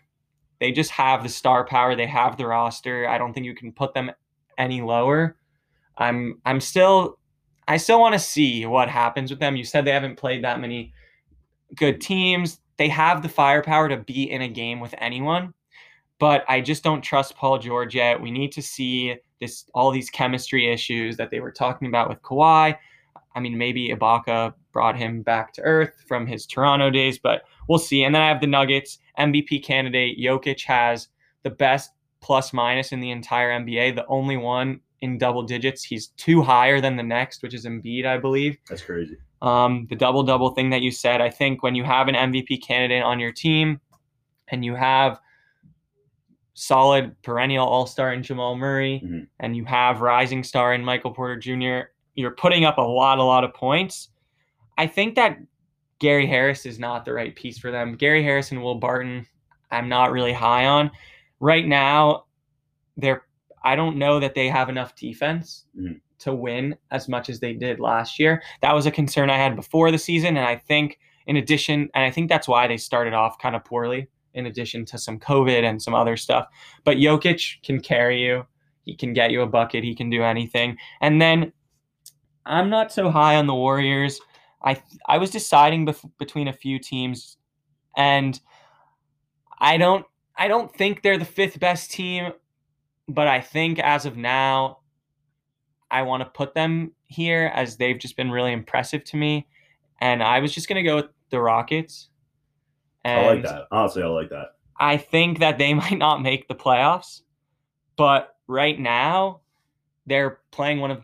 They 0.61 0.73
just 0.73 0.91
have 0.91 1.23
the 1.23 1.29
star 1.29 1.65
power. 1.67 1.97
They 1.97 2.07
have 2.07 2.37
the 2.37 2.47
roster. 2.47 3.09
I 3.09 3.17
don't 3.19 3.33
think 3.33 3.47
you 3.47 3.55
can 3.55 3.73
put 3.73 3.95
them 3.95 4.11
any 4.59 4.83
lower. 4.83 5.37
I'm 5.97 6.41
I'm 6.45 6.61
still 6.61 7.19
I 7.69 7.77
still 7.79 8.01
want 8.01 8.15
to 8.15 8.19
see 8.19 8.65
what 8.67 8.89
happens 8.89 9.31
with 9.31 9.41
them. 9.41 9.57
You 9.57 9.65
said 9.65 9.85
they 9.85 9.93
haven't 9.93 10.17
played 10.17 10.45
that 10.45 10.61
many 10.61 10.93
good 11.75 12.01
teams. 12.01 12.61
They 12.77 12.89
have 12.89 13.23
the 13.23 13.29
firepower 13.29 13.89
to 13.89 13.97
be 13.97 14.31
in 14.31 14.43
a 14.43 14.49
game 14.49 14.81
with 14.81 14.95
anyone, 14.99 15.55
but 16.19 16.45
I 16.49 16.61
just 16.61 16.85
don't 16.85 17.03
trust 17.03 17.37
Paul 17.37 17.59
George 17.59 17.95
yet. 17.95 18.21
We 18.21 18.31
need 18.31 18.53
to 18.53 18.63
see 18.63 19.17
this 19.41 19.65
all 19.75 19.91
these 19.91 20.11
chemistry 20.11 20.71
issues 20.71 21.17
that 21.17 21.31
they 21.31 21.41
were 21.41 21.53
talking 21.53 21.89
about 21.89 22.09
with 22.09 22.23
Kawhi. 22.23 22.77
I 23.35 23.41
mean, 23.41 23.59
maybe 23.59 23.91
Ibaka 23.91 24.55
brought 24.73 24.97
him 24.97 25.23
back 25.23 25.53
to 25.55 25.63
earth 25.63 26.05
from 26.07 26.27
his 26.27 26.47
Toronto 26.47 26.91
days, 26.91 27.19
but 27.19 27.43
we'll 27.69 27.79
see. 27.79 28.05
And 28.05 28.15
then 28.15 28.23
I 28.23 28.29
have 28.29 28.41
the 28.41 28.47
Nuggets 28.47 28.99
MVP 29.19 29.63
candidate. 29.65 30.19
Jokic 30.19 30.63
has 30.65 31.09
the 31.43 31.51
best 31.51 31.91
plus 32.21 32.53
minus 32.53 32.93
in 32.93 33.01
the 33.01 33.11
entire 33.11 33.51
NBA, 33.51 33.95
the 33.95 34.07
only 34.07 34.37
one 34.37 34.81
in 35.03 35.19
double 35.19 35.43
digits. 35.43 35.83
He's 35.85 36.09
two 36.09 36.43
higher 36.43 36.81
than 36.81 36.97
the 36.97 37.03
next, 37.03 37.43
which 37.43 37.55
is 37.55 37.67
Embiid, 37.67 38.07
I 38.07 38.19
believe. 38.19 38.57
That's 38.69 38.83
crazy. 38.83 39.17
Um, 39.43 39.87
the 39.91 39.97
double 39.97 40.23
double 40.23 40.51
thing 40.51 40.71
that 40.71 40.81
you 40.83 40.91
said, 40.91 41.21
I 41.21 41.29
think 41.31 41.63
when 41.63 41.75
you 41.75 41.85
have 41.85 42.09
an 42.09 42.15
MVP 42.15 42.63
candidate 42.63 43.03
on 43.03 43.21
your 43.21 43.33
team 43.33 43.81
and 44.49 44.65
you 44.65 44.75
have 44.75 45.21
solid 46.55 47.15
perennial 47.23 47.67
all 47.67 47.87
star 47.87 48.13
in 48.15 48.23
Jamal 48.23 48.57
Murray 48.57 49.03
Mhm. 49.05 49.27
and 49.41 49.55
you 49.57 49.65
have 49.67 50.01
rising 50.01 50.43
star 50.43 50.73
in 50.73 50.83
Michael 50.85 51.11
Porter 51.11 51.37
Jr., 51.37 51.91
you're 52.15 52.31
putting 52.31 52.65
up 52.65 52.79
a 52.79 52.83
lot, 52.83 53.19
a 53.19 53.23
lot 53.23 53.45
of 53.45 53.53
points. 53.53 54.09
I 54.79 54.87
think 54.87 55.17
that 55.17 55.39
Gary 55.99 56.27
Harris 56.27 56.65
is 56.65 56.79
not 56.79 57.05
the 57.05 57.13
right 57.13 57.35
piece 57.37 57.59
for 57.59 57.71
them. 57.71 57.95
Gary 57.95 58.23
Harris 58.23 58.53
and 58.53 58.63
Will 58.63 58.75
Barton, 58.77 59.27
I'm 59.71 59.89
not 59.89 60.13
really 60.13 60.33
high 60.33 60.65
on. 60.65 60.91
Right 61.41 61.67
now, 61.67 62.25
they're 62.97 63.26
I 63.67 63.77
don't 63.77 63.97
know 63.97 64.21
that 64.21 64.35
they 64.35 64.49
have 64.49 64.69
enough 64.69 64.95
defense 64.95 65.67
Mhm. 65.79 66.01
to 66.21 66.35
win 66.35 66.77
as 66.91 67.09
much 67.09 67.29
as 67.29 67.41
they 67.41 67.53
did 67.53 67.81
last 67.81 68.19
year. 68.19 68.43
That 68.63 68.75
was 68.75 68.87
a 68.87 68.91
concern 68.91 69.29
I 69.31 69.37
had 69.37 69.57
before 69.57 69.91
the 69.91 69.99
season. 69.99 70.37
And 70.37 70.47
I 70.47 70.57
think 70.57 70.99
in 71.27 71.37
addition, 71.37 71.91
and 71.95 72.05
I 72.05 72.11
think 72.11 72.29
that's 72.29 72.47
why 72.49 72.69
they 72.69 72.77
started 72.77 73.13
off 73.13 73.39
kind 73.39 73.57
of 73.57 73.65
poorly, 73.65 74.07
in 74.35 74.47
addition 74.47 74.85
to 74.87 74.99
some 74.99 75.19
COVID 75.19 75.65
and 75.65 75.83
some 75.83 75.95
other 75.95 76.17
stuff. 76.17 76.47
But 76.85 76.99
Jokic 76.99 77.63
can 77.65 77.81
carry 77.81 78.23
you. 78.25 78.47
He 78.85 78.95
can 78.95 79.13
get 79.13 79.33
you 79.33 79.43
a 79.43 79.47
bucket. 79.47 79.83
He 79.83 79.95
can 79.97 80.09
do 80.11 80.23
anything. 80.23 80.79
And 81.01 81.21
then 81.21 81.53
I'm 82.45 82.71
not 82.71 82.93
so 82.93 83.11
high 83.11 83.35
on 83.37 83.47
the 83.49 83.55
Warriors. 83.55 84.21
I 84.63 84.81
I 85.09 85.19
was 85.19 85.31
deciding 85.31 85.87
bef- 85.87 86.11
between 86.19 86.49
a 86.49 86.53
few 86.53 86.79
teams, 86.79 87.37
and 87.97 88.41
I 89.59 89.77
don't 89.77 90.07
I 90.39 90.49
don't 90.49 90.73
think 90.73 91.03
they're 91.03 91.19
the 91.19 91.25
fifth 91.25 91.59
best 91.59 91.91
team, 91.91 92.33
but 93.09 93.29
I 93.29 93.41
think 93.41 93.79
as 93.79 94.07
of 94.07 94.17
now, 94.17 94.79
I 95.91 96.03
want 96.03 96.23
to 96.23 96.31
put 96.31 96.55
them 96.55 96.93
here 97.07 97.51
as 97.55 97.77
they've 97.77 97.99
just 97.99 98.17
been 98.17 98.31
really 98.31 98.53
impressive 98.53 99.05
to 99.05 99.17
me. 99.17 99.47
And 100.01 100.23
I 100.23 100.41
was 100.41 100.53
just 100.53 100.69
gonna 100.69 100.83
go 100.83 100.97
with 100.97 101.07
the 101.31 101.41
Rockets. 101.41 102.09
And 103.05 103.21
I 103.21 103.35
like 103.35 103.43
that. 103.45 103.63
Honestly, 103.71 104.03
I 104.03 104.07
like 104.07 104.31
that. 104.31 104.57
I 104.79 104.97
think 104.97 105.39
that 105.39 105.59
they 105.59 105.75
might 105.83 105.99
not 105.99 106.23
make 106.23 106.49
the 106.49 106.55
playoffs, 106.55 107.23
but 107.97 108.37
right 108.47 108.79
now 108.79 109.41
they're 110.07 110.41
playing 110.51 110.81
one 110.81 110.91
of 110.91 111.03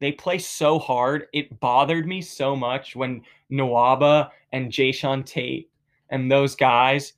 they 0.00 0.12
play 0.12 0.38
so 0.38 0.78
hard. 0.78 1.26
It 1.32 1.60
bothered 1.60 2.06
me 2.06 2.22
so 2.22 2.56
much 2.56 2.96
when 2.96 3.22
Nwaba 3.50 4.30
and 4.52 4.70
Jae'Sean 4.72 5.24
Tate 5.24 5.70
and 6.10 6.30
those 6.30 6.54
guys 6.54 7.14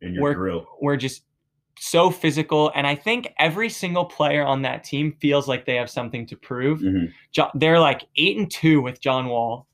your 0.00 0.22
Work- 0.22 0.66
were 0.80 0.96
just 0.96 1.24
so 1.78 2.10
physical. 2.10 2.70
And 2.74 2.86
I 2.86 2.94
think 2.94 3.32
every 3.38 3.68
single 3.68 4.04
player 4.04 4.44
on 4.44 4.62
that 4.62 4.84
team 4.84 5.12
feels 5.20 5.48
like 5.48 5.64
they 5.66 5.74
have 5.76 5.90
something 5.90 6.26
to 6.26 6.36
prove. 6.36 6.80
Mhm. 6.80 7.12
Jo- 7.32 7.50
they're 7.54 7.80
like 7.80 8.02
eight 8.16 8.36
and 8.36 8.50
two 8.50 8.80
with 8.80 9.00
John 9.00 9.28
Wall. 9.28 9.66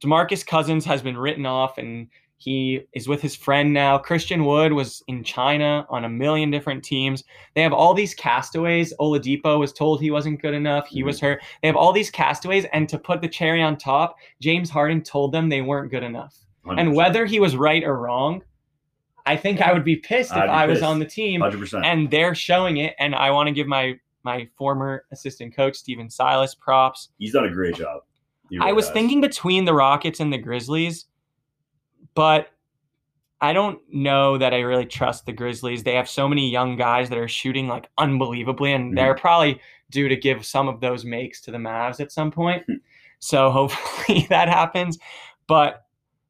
Demarcus 0.00 0.44
Cousins 0.46 0.84
has 0.84 1.02
been 1.02 1.16
written 1.16 1.46
off 1.46 1.78
and 1.78 2.08
he 2.36 2.80
is 2.92 3.06
with 3.06 3.22
his 3.22 3.36
friend 3.36 3.72
now. 3.72 3.96
Christian 3.96 4.44
Wood 4.44 4.72
was 4.72 5.00
in 5.06 5.22
China 5.22 5.86
on 5.88 6.04
a 6.04 6.08
million 6.08 6.50
different 6.50 6.82
teams. 6.82 7.22
They 7.54 7.62
have 7.62 7.72
all 7.72 7.94
these 7.94 8.14
castaways. 8.14 8.92
Oladipo 8.98 9.60
was 9.60 9.72
told 9.72 10.00
he 10.00 10.10
wasn't 10.10 10.42
good 10.42 10.52
enough. 10.54 10.88
He 10.88 11.04
was 11.04 11.20
hurt. 11.20 11.40
They 11.62 11.68
have 11.68 11.76
all 11.76 11.92
these 11.92 12.10
castaways. 12.10 12.64
And 12.72 12.88
to 12.88 12.98
put 12.98 13.20
the 13.20 13.28
cherry 13.28 13.62
on 13.62 13.76
top, 13.76 14.16
James 14.40 14.70
Harden 14.70 15.02
told 15.02 15.30
them 15.30 15.48
they 15.48 15.62
weren't 15.62 15.92
good 15.92 16.02
enough. 16.02 16.36
And 16.66 16.90
100%. 16.90 16.94
whether 16.96 17.26
he 17.26 17.38
was 17.38 17.54
right 17.56 17.84
or 17.84 17.96
wrong, 17.96 18.42
I 19.26 19.36
think 19.36 19.60
I 19.60 19.72
would 19.72 19.84
be 19.84 19.96
pissed 19.96 20.30
if 20.32 20.36
be 20.36 20.48
I 20.48 20.66
was 20.66 20.78
pissed. 20.78 20.84
on 20.88 20.98
the 20.98 21.04
team 21.06 21.40
100%. 21.42 21.84
and 21.84 22.10
they're 22.10 22.34
showing 22.34 22.78
it. 22.78 22.94
And 22.98 23.14
I 23.14 23.30
want 23.30 23.46
to 23.48 23.52
give 23.52 23.66
my 23.66 23.94
my 24.24 24.48
former 24.56 25.04
assistant 25.12 25.54
coach 25.54 25.76
Stephen 25.76 26.08
Silas 26.08 26.54
props. 26.54 27.08
He's 27.18 27.32
done 27.32 27.44
a 27.44 27.50
great 27.52 27.74
job. 27.74 28.02
He 28.50 28.58
I 28.60 28.72
was 28.72 28.86
has. 28.86 28.94
thinking 28.94 29.20
between 29.20 29.64
the 29.64 29.74
Rockets 29.74 30.20
and 30.20 30.32
the 30.32 30.38
Grizzlies, 30.38 31.06
but 32.14 32.48
I 33.40 33.52
don't 33.52 33.80
know 33.92 34.38
that 34.38 34.54
I 34.54 34.60
really 34.60 34.86
trust 34.86 35.26
the 35.26 35.32
Grizzlies. 35.32 35.82
They 35.82 35.94
have 35.94 36.08
so 36.08 36.28
many 36.28 36.48
young 36.50 36.76
guys 36.76 37.08
that 37.08 37.18
are 37.18 37.26
shooting 37.28 37.66
like 37.66 37.88
unbelievably, 37.98 38.72
and 38.72 38.92
Mhm. 38.92 38.96
they're 38.96 39.14
probably 39.16 39.60
due 39.90 40.08
to 40.08 40.16
give 40.16 40.46
some 40.46 40.68
of 40.68 40.80
those 40.80 41.04
makes 41.04 41.40
to 41.42 41.50
the 41.50 41.58
Mavs 41.58 41.98
at 42.00 42.12
some 42.12 42.30
point. 42.30 42.64
so 43.18 43.50
hopefully 43.50 44.26
that 44.30 44.48
happens. 44.48 44.98
But 45.48 45.81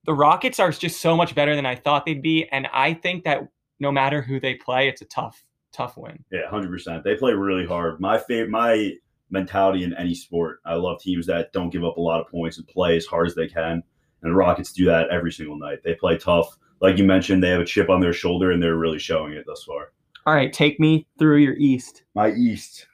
the 0.05 0.15
Rockets 0.15 0.59
are 0.59 0.71
just 0.73 1.01
so 1.01 1.17
much 1.17 1.35
better 1.35 1.55
than 1.55 1.67
I 1.67 1.77
thought 1.77 2.05
they'd 2.05 2.23
be, 2.23 2.49
and 2.51 2.69
I 2.73 2.95
think 2.95 3.25
that 3.25 3.49
no 3.81 3.93
matter 3.93 4.23
who 4.23 4.41
they 4.41 4.55
play, 4.55 4.89
it's 4.89 5.03
a 5.03 5.07
tough, 5.07 5.45
tough 5.73 5.97
win. 5.97 6.25
Yeah, 6.31 6.49
hundred 6.49 6.71
percent. 6.71 7.05
They 7.05 7.15
play 7.15 7.33
really 7.33 7.67
hard. 7.67 8.01
My 8.01 8.19
favorite, 8.19 8.51
my 8.51 8.93
mentality 9.31 9.85
in 9.85 9.95
any 9.95 10.15
sport. 10.15 10.61
I 10.65 10.75
love 10.75 11.01
teams 11.01 11.27
that 11.27 11.53
don't 11.53 11.71
give 11.71 11.85
up 11.85 11.97
a 11.97 12.01
lot 12.01 12.21
of 12.21 12.29
points 12.29 12.59
and 12.59 12.67
play 12.69 12.97
as 12.97 13.07
hard 13.07 13.27
as 13.27 13.35
they 13.35 13.49
can. 13.49 13.83
And 14.23 14.31
the 14.31 14.35
Rockets 14.35 14.73
do 14.73 14.85
that 14.85 15.09
every 15.11 15.33
single 15.33 15.59
night. 15.59 15.79
They 15.83 15.95
play 15.95 16.17
tough. 16.19 16.57
Like 16.81 16.99
you 16.99 17.05
mentioned, 17.05 17.43
they 17.43 17.49
have 17.49 17.61
a 17.61 17.65
chip 17.65 17.89
on 17.89 18.01
their 18.01 18.13
shoulder, 18.13 18.51
and 18.51 18.63
they're 18.63 18.77
really 18.77 18.99
showing 18.99 19.33
it 19.33 19.45
thus 19.47 19.65
far. 19.65 19.93
All 20.27 20.35
right, 20.35 20.53
take 20.53 20.79
me 20.79 21.07
through 21.19 21.39
your 21.39 21.55
East. 21.55 22.05
My 22.15 22.31
East. 22.33 22.87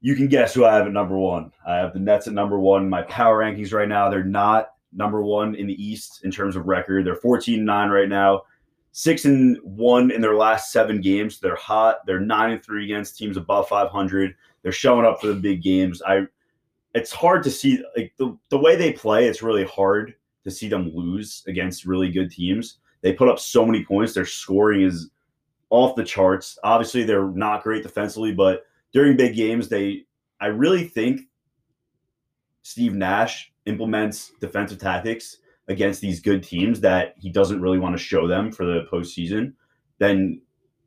You 0.00 0.14
can 0.14 0.28
guess 0.28 0.54
who 0.54 0.64
I 0.64 0.74
have 0.74 0.86
at 0.86 0.92
number 0.92 1.16
one. 1.16 1.50
I 1.66 1.76
have 1.76 1.94
the 1.94 1.98
Nets 1.98 2.26
at 2.26 2.34
number 2.34 2.58
one. 2.58 2.88
My 2.88 3.02
power 3.02 3.38
rankings 3.38 3.72
right 3.72 3.88
now, 3.88 4.10
they're 4.10 4.22
not 4.22 4.73
number 4.94 5.22
one 5.22 5.54
in 5.54 5.66
the 5.66 5.84
East 5.84 6.24
in 6.24 6.30
terms 6.30 6.56
of 6.56 6.66
record. 6.66 7.06
They're 7.06 7.14
14 7.14 7.64
9 7.64 7.90
right 7.90 8.08
now. 8.08 8.42
Six 8.92 9.24
and 9.24 9.58
one 9.62 10.10
in 10.12 10.20
their 10.20 10.36
last 10.36 10.70
seven 10.70 11.00
games. 11.00 11.40
They're 11.40 11.56
hot. 11.56 12.06
They're 12.06 12.20
nine 12.20 12.52
and 12.52 12.64
three 12.64 12.84
against 12.84 13.18
teams 13.18 13.36
above 13.36 13.68
500. 13.68 14.34
They're 14.62 14.72
showing 14.72 15.04
up 15.04 15.20
for 15.20 15.26
the 15.26 15.34
big 15.34 15.62
games. 15.62 16.00
I 16.06 16.26
it's 16.94 17.12
hard 17.12 17.42
to 17.42 17.50
see 17.50 17.84
like 17.96 18.12
the, 18.18 18.36
the 18.50 18.58
way 18.58 18.76
they 18.76 18.92
play, 18.92 19.26
it's 19.26 19.42
really 19.42 19.64
hard 19.64 20.14
to 20.44 20.50
see 20.50 20.68
them 20.68 20.92
lose 20.94 21.42
against 21.48 21.86
really 21.86 22.10
good 22.10 22.30
teams. 22.30 22.78
They 23.02 23.12
put 23.12 23.28
up 23.28 23.38
so 23.38 23.66
many 23.66 23.84
points. 23.84 24.14
Their 24.14 24.26
scoring 24.26 24.82
is 24.82 25.10
off 25.70 25.96
the 25.96 26.04
charts. 26.04 26.56
Obviously, 26.62 27.02
they're 27.02 27.30
not 27.30 27.64
great 27.64 27.82
defensively, 27.82 28.32
but 28.32 28.64
during 28.92 29.16
big 29.16 29.34
games, 29.34 29.68
they 29.68 30.04
I 30.40 30.46
really 30.46 30.86
think 30.86 31.22
Steve 32.62 32.94
Nash 32.94 33.52
implements 33.66 34.32
defensive 34.40 34.78
tactics 34.78 35.38
against 35.68 36.00
these 36.00 36.20
good 36.20 36.42
teams 36.42 36.80
that 36.80 37.14
he 37.18 37.30
doesn't 37.30 37.60
really 37.60 37.78
want 37.78 37.96
to 37.96 38.02
show 38.02 38.26
them 38.26 38.52
for 38.52 38.64
the 38.66 38.86
postseason. 38.92 39.52
Then 39.98 40.40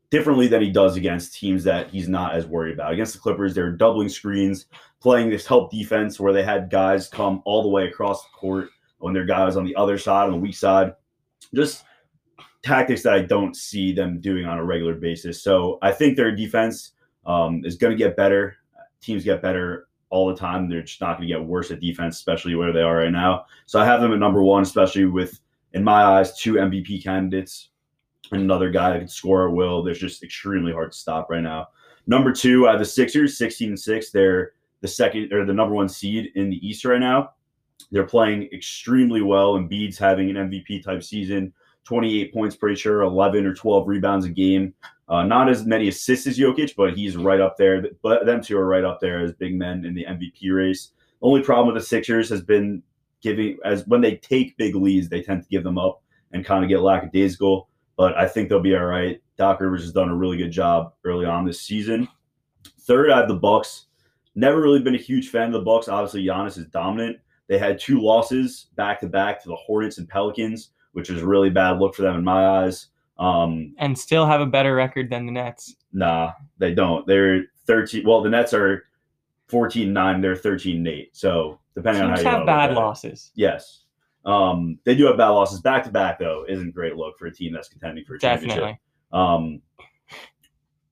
differently 0.09 0.47
than 0.47 0.61
he 0.61 0.71
does 0.71 0.95
against 0.95 1.33
teams 1.33 1.63
that 1.63 1.89
he's 1.89 2.07
not 2.07 2.33
as 2.33 2.45
worried 2.45 2.73
about. 2.73 2.93
Against 2.93 3.13
the 3.13 3.19
Clippers, 3.19 3.53
they're 3.53 3.71
doubling 3.71 4.09
screens, 4.09 4.67
playing 5.01 5.29
this 5.29 5.45
help 5.45 5.71
defense 5.71 6.19
where 6.19 6.33
they 6.33 6.43
had 6.43 6.69
guys 6.69 7.09
come 7.09 7.41
all 7.45 7.61
the 7.61 7.69
way 7.69 7.87
across 7.87 8.23
the 8.23 8.29
court 8.29 8.69
when 8.99 9.13
their 9.13 9.25
guys 9.25 9.57
on 9.57 9.65
the 9.65 9.75
other 9.75 9.97
side, 9.97 10.25
on 10.25 10.31
the 10.31 10.37
weak 10.37 10.55
side. 10.55 10.93
Just 11.53 11.83
tactics 12.63 13.03
that 13.03 13.13
I 13.13 13.21
don't 13.21 13.55
see 13.55 13.93
them 13.93 14.19
doing 14.19 14.45
on 14.45 14.57
a 14.57 14.63
regular 14.63 14.95
basis. 14.95 15.41
So 15.41 15.77
I 15.81 15.91
think 15.91 16.15
their 16.15 16.35
defense 16.35 16.93
um, 17.25 17.63
is 17.65 17.75
going 17.75 17.91
to 17.91 17.97
get 17.97 18.15
better. 18.15 18.57
Teams 19.01 19.23
get 19.23 19.41
better 19.41 19.86
all 20.09 20.27
the 20.27 20.35
time. 20.35 20.69
They're 20.69 20.81
just 20.81 21.01
not 21.01 21.17
going 21.17 21.27
to 21.27 21.33
get 21.33 21.43
worse 21.43 21.71
at 21.71 21.79
defense, 21.79 22.17
especially 22.17 22.55
where 22.55 22.71
they 22.71 22.81
are 22.81 22.97
right 22.97 23.11
now. 23.11 23.45
So 23.65 23.79
I 23.79 23.85
have 23.85 24.01
them 24.01 24.13
at 24.13 24.19
number 24.19 24.41
one, 24.41 24.63
especially 24.63 25.05
with, 25.05 25.39
in 25.73 25.83
my 25.83 26.03
eyes, 26.03 26.37
two 26.37 26.53
MVP 26.53 27.03
candidates 27.03 27.69
and 28.31 28.41
another 28.41 28.69
guy 28.69 28.91
that 28.91 28.99
can 28.99 29.07
score 29.07 29.47
at 29.47 29.53
will. 29.53 29.83
They're 29.83 29.93
just 29.93 30.23
extremely 30.23 30.71
hard 30.71 30.91
to 30.91 30.97
stop 30.97 31.29
right 31.29 31.43
now. 31.43 31.69
Number 32.07 32.31
two, 32.31 32.67
I 32.67 32.71
have 32.71 32.79
the 32.79 32.85
Sixers, 32.85 33.37
16 33.37 33.69
and 33.69 33.79
6. 33.79 34.11
They're 34.11 34.53
the 34.81 34.87
second 34.87 35.33
or 35.33 35.45
the 35.45 35.53
number 35.53 35.75
one 35.75 35.89
seed 35.89 36.31
in 36.35 36.49
the 36.49 36.67
East 36.67 36.85
right 36.85 36.99
now. 36.99 37.31
They're 37.91 38.05
playing 38.05 38.49
extremely 38.53 39.21
well. 39.21 39.53
Embiid's 39.53 39.97
having 39.97 40.29
an 40.29 40.49
MVP 40.49 40.83
type 40.83 41.03
season. 41.03 41.53
28 41.85 42.33
points 42.33 42.55
pretty 42.55 42.75
sure, 42.75 43.01
11 43.03 43.45
or 43.45 43.53
12 43.53 43.87
rebounds 43.87 44.25
a 44.25 44.29
game. 44.29 44.73
Uh, 45.09 45.23
not 45.23 45.49
as 45.49 45.65
many 45.65 45.87
assists 45.87 46.27
as 46.27 46.37
Jokic, 46.37 46.75
but 46.75 46.97
he's 46.97 47.15
right 47.15 47.39
up 47.39 47.57
there. 47.57 47.83
But 48.01 48.25
them 48.25 48.41
two 48.41 48.57
are 48.57 48.67
right 48.67 48.83
up 48.83 48.99
there 48.99 49.21
as 49.21 49.31
big 49.33 49.55
men 49.55 49.85
in 49.85 49.93
the 49.93 50.05
MVP 50.05 50.53
race. 50.53 50.91
only 51.21 51.41
problem 51.41 51.73
with 51.73 51.81
the 51.81 51.87
Sixers 51.87 52.29
has 52.29 52.41
been 52.41 52.83
giving 53.21 53.57
as 53.63 53.87
when 53.87 54.01
they 54.01 54.17
take 54.17 54.57
big 54.57 54.75
leads, 54.75 55.09
they 55.09 55.21
tend 55.21 55.43
to 55.43 55.49
give 55.49 55.63
them 55.63 55.77
up 55.77 56.01
and 56.33 56.45
kind 56.45 56.63
of 56.63 56.69
get 56.69 56.81
lackadaisical. 56.81 57.69
But 57.95 58.17
I 58.17 58.27
think 58.27 58.49
they'll 58.49 58.59
be 58.59 58.75
all 58.75 58.85
right. 58.85 59.21
Doc 59.37 59.59
Rivers 59.59 59.83
has 59.83 59.93
done 59.93 60.09
a 60.09 60.15
really 60.15 60.37
good 60.37 60.51
job 60.51 60.93
early 61.03 61.25
on 61.25 61.45
this 61.45 61.61
season. 61.61 62.07
Third, 62.81 63.09
I 63.09 63.19
have 63.19 63.27
the 63.27 63.35
Bucks. 63.35 63.85
Never 64.35 64.61
really 64.61 64.81
been 64.81 64.95
a 64.95 64.99
huge 64.99 65.29
fan 65.29 65.47
of 65.47 65.53
the 65.53 65.61
Bucks. 65.61 65.87
Obviously, 65.87 66.23
Giannis 66.23 66.57
is 66.57 66.67
dominant. 66.67 67.17
They 67.47 67.57
had 67.57 67.79
two 67.79 68.01
losses 68.01 68.67
back 68.75 68.99
to 68.99 69.07
back 69.07 69.41
to 69.41 69.49
the 69.49 69.55
Hornets 69.55 69.97
and 69.97 70.07
Pelicans 70.07 70.71
which 70.97 71.11
is 71.11 71.21
a 71.21 71.27
really 71.27 71.51
bad 71.51 71.77
look 71.77 71.93
for 71.93 72.01
them 72.01 72.15
in 72.15 72.23
my 72.23 72.63
eyes. 72.63 72.87
Um, 73.19 73.73
and 73.77 73.97
still 73.97 74.25
have 74.25 74.41
a 74.41 74.45
better 74.45 74.75
record 74.75 75.09
than 75.09 75.25
the 75.25 75.31
Nets. 75.31 75.75
Nah, 75.91 76.33
they 76.57 76.73
don't. 76.73 77.05
They're 77.07 77.45
13. 77.65 78.05
Well, 78.05 78.21
the 78.21 78.29
Nets 78.29 78.53
are 78.53 78.85
14 79.47 79.91
9. 79.91 80.21
They're 80.21 80.35
13 80.35 80.85
8. 80.85 81.09
So 81.15 81.59
depending 81.75 82.03
Teams 82.03 82.19
on 82.19 82.25
how 82.25 82.31
you 82.31 82.37
have 82.37 82.45
bad 82.45 82.73
losses. 82.73 83.31
Yes. 83.35 83.83
Um, 84.25 84.79
they 84.83 84.95
do 84.95 85.05
have 85.05 85.17
bad 85.17 85.29
losses. 85.29 85.61
Back 85.61 85.83
to 85.85 85.91
back, 85.91 86.19
though, 86.19 86.45
isn't 86.49 86.69
a 86.69 86.71
great 86.71 86.97
look 86.97 87.17
for 87.17 87.27
a 87.27 87.33
team 87.33 87.53
that's 87.53 87.69
contending 87.69 88.03
for 88.03 88.15
a 88.15 88.19
championship. 88.19 88.57
Definitely. 88.57 88.79
Um, 89.13 89.61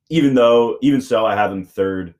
even 0.09 0.33
though, 0.35 0.77
even 0.81 1.01
so, 1.01 1.25
I 1.25 1.35
have 1.35 1.49
them 1.49 1.65
third. 1.65 2.15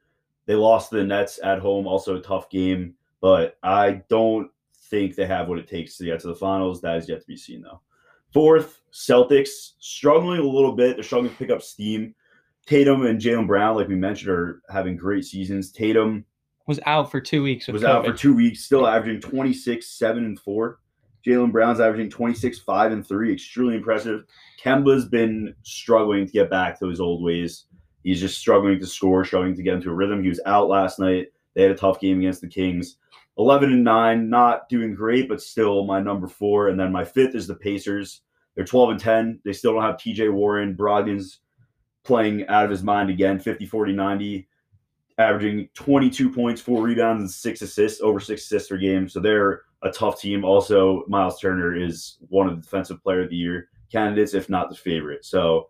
They 0.46 0.56
lost 0.56 0.90
to 0.90 0.98
the 0.98 1.04
Nets 1.04 1.40
at 1.44 1.60
home, 1.60 1.88
also 1.88 2.18
a 2.18 2.22
tough 2.22 2.50
game, 2.50 2.96
but 3.22 3.58
I 3.64 4.04
don't 4.10 4.50
think 4.90 5.16
they 5.16 5.26
have 5.26 5.48
what 5.48 5.58
it 5.58 5.68
takes 5.68 5.98
to 5.98 6.06
get 6.06 6.20
to 6.22 6.28
the 6.28 6.36
finals. 6.36 6.82
That 6.82 6.98
is 6.98 7.08
yet 7.08 7.22
to 7.22 7.28
be 7.28 7.38
seen, 7.38 7.62
though. 7.62 7.82
Fourth, 8.36 8.82
Celtics 8.92 9.76
struggling 9.80 10.42
a 10.42 10.44
little 10.44 10.74
bit. 10.74 10.98
They're 10.98 11.04
struggling 11.06 11.32
to 11.32 11.38
pick 11.38 11.50
up 11.50 11.62
steam. 11.62 12.14
Tatum 12.66 13.06
and 13.06 13.18
Jaylen 13.18 13.48
Brown, 13.48 13.78
like 13.78 13.88
we 13.88 13.96
mentioned, 13.96 14.30
are 14.30 14.62
having 14.70 14.98
great 14.98 15.24
seasons. 15.24 15.72
Tatum 15.72 16.26
was 16.68 16.82
out 16.86 17.10
for 17.10 17.22
two 17.22 17.44
weeks. 17.44 17.70
was 17.70 17.82
COVID. 17.82 17.88
out 17.88 18.06
for 18.06 18.12
two 18.12 18.36
weeks, 18.36 18.66
still 18.66 18.88
averaging 18.88 19.22
26, 19.22 19.88
7, 19.88 20.26
and 20.26 20.38
4. 20.38 20.80
Jaylen 21.26 21.54
Brown's 21.54 21.80
averaging 21.80 22.10
26, 22.10 22.60
5, 22.60 22.92
and 22.92 23.08
3. 23.08 23.32
Extremely 23.32 23.76
impressive. 23.78 24.26
Kemba's 24.62 25.06
been 25.06 25.56
struggling 25.64 26.26
to 26.26 26.34
get 26.34 26.50
back 26.50 26.78
to 26.80 26.90
his 26.90 27.00
old 27.00 27.24
ways. 27.24 27.68
He's 28.04 28.20
just 28.20 28.38
struggling 28.38 28.82
to 28.82 28.86
score, 28.86 29.24
struggling 29.24 29.56
to 29.56 29.64
get 29.64 29.76
into 29.76 29.92
a 29.92 29.96
rhythm. 29.96 30.22
He 30.22 30.28
was 30.28 30.42
out 30.46 30.68
last 30.68 31.00
night. 31.00 31.28
They 31.54 31.62
had 31.62 31.72
a 31.72 31.76
tough 31.76 32.02
game 32.02 32.20
against 32.20 32.42
the 32.42 32.50
Kings. 32.50 32.98
11 33.38 33.72
and 33.72 33.84
9, 33.84 34.30
not 34.30 34.68
doing 34.68 34.94
great, 34.94 35.30
but 35.30 35.42
still 35.42 35.86
my 35.86 36.02
number 36.02 36.28
four. 36.28 36.68
And 36.68 36.78
then 36.78 36.92
my 36.92 37.06
fifth 37.06 37.34
is 37.34 37.48
the 37.48 37.56
Pacers. 37.56 38.22
They're 38.56 38.66
12 38.66 38.90
and 38.92 39.00
10. 39.00 39.40
They 39.44 39.54
still 39.54 39.74
don't 39.74 39.84
have 39.84 39.98
TJ 39.98 40.32
Warren. 40.32 40.76
Brogdon's 40.76 41.40
playing 42.04 42.48
out 42.48 42.64
of 42.64 42.72
his 42.72 42.84
mind 42.84 43.10
again, 43.10 43.40
50, 43.40 43.66
40, 43.66 43.94
90, 43.94 44.48
averaging 45.18 45.70
22 45.74 46.30
points, 46.30 46.62
four 46.62 46.82
rebounds, 46.82 47.22
and 47.22 47.32
six 47.32 47.62
assists, 47.62 48.02
over 48.02 48.20
six 48.20 48.44
assists 48.44 48.70
per 48.70 48.78
game. 48.78 49.10
So 49.10 49.20
they're 49.20 49.64
a 49.82 49.92
tough 49.92 50.20
team. 50.20 50.46
Also, 50.46 51.04
Miles 51.08 51.40
Turner 51.40 51.76
is 51.76 52.18
one 52.30 52.48
of 52.48 52.56
the 52.56 52.62
defensive 52.62 53.02
player 53.04 53.24
of 53.24 53.30
the 53.30 53.36
year 53.36 53.70
candidates, 53.92 54.34
if 54.34 54.50
not 54.50 54.70
the 54.70 54.76
favorite. 54.76 55.26
So 55.26 55.70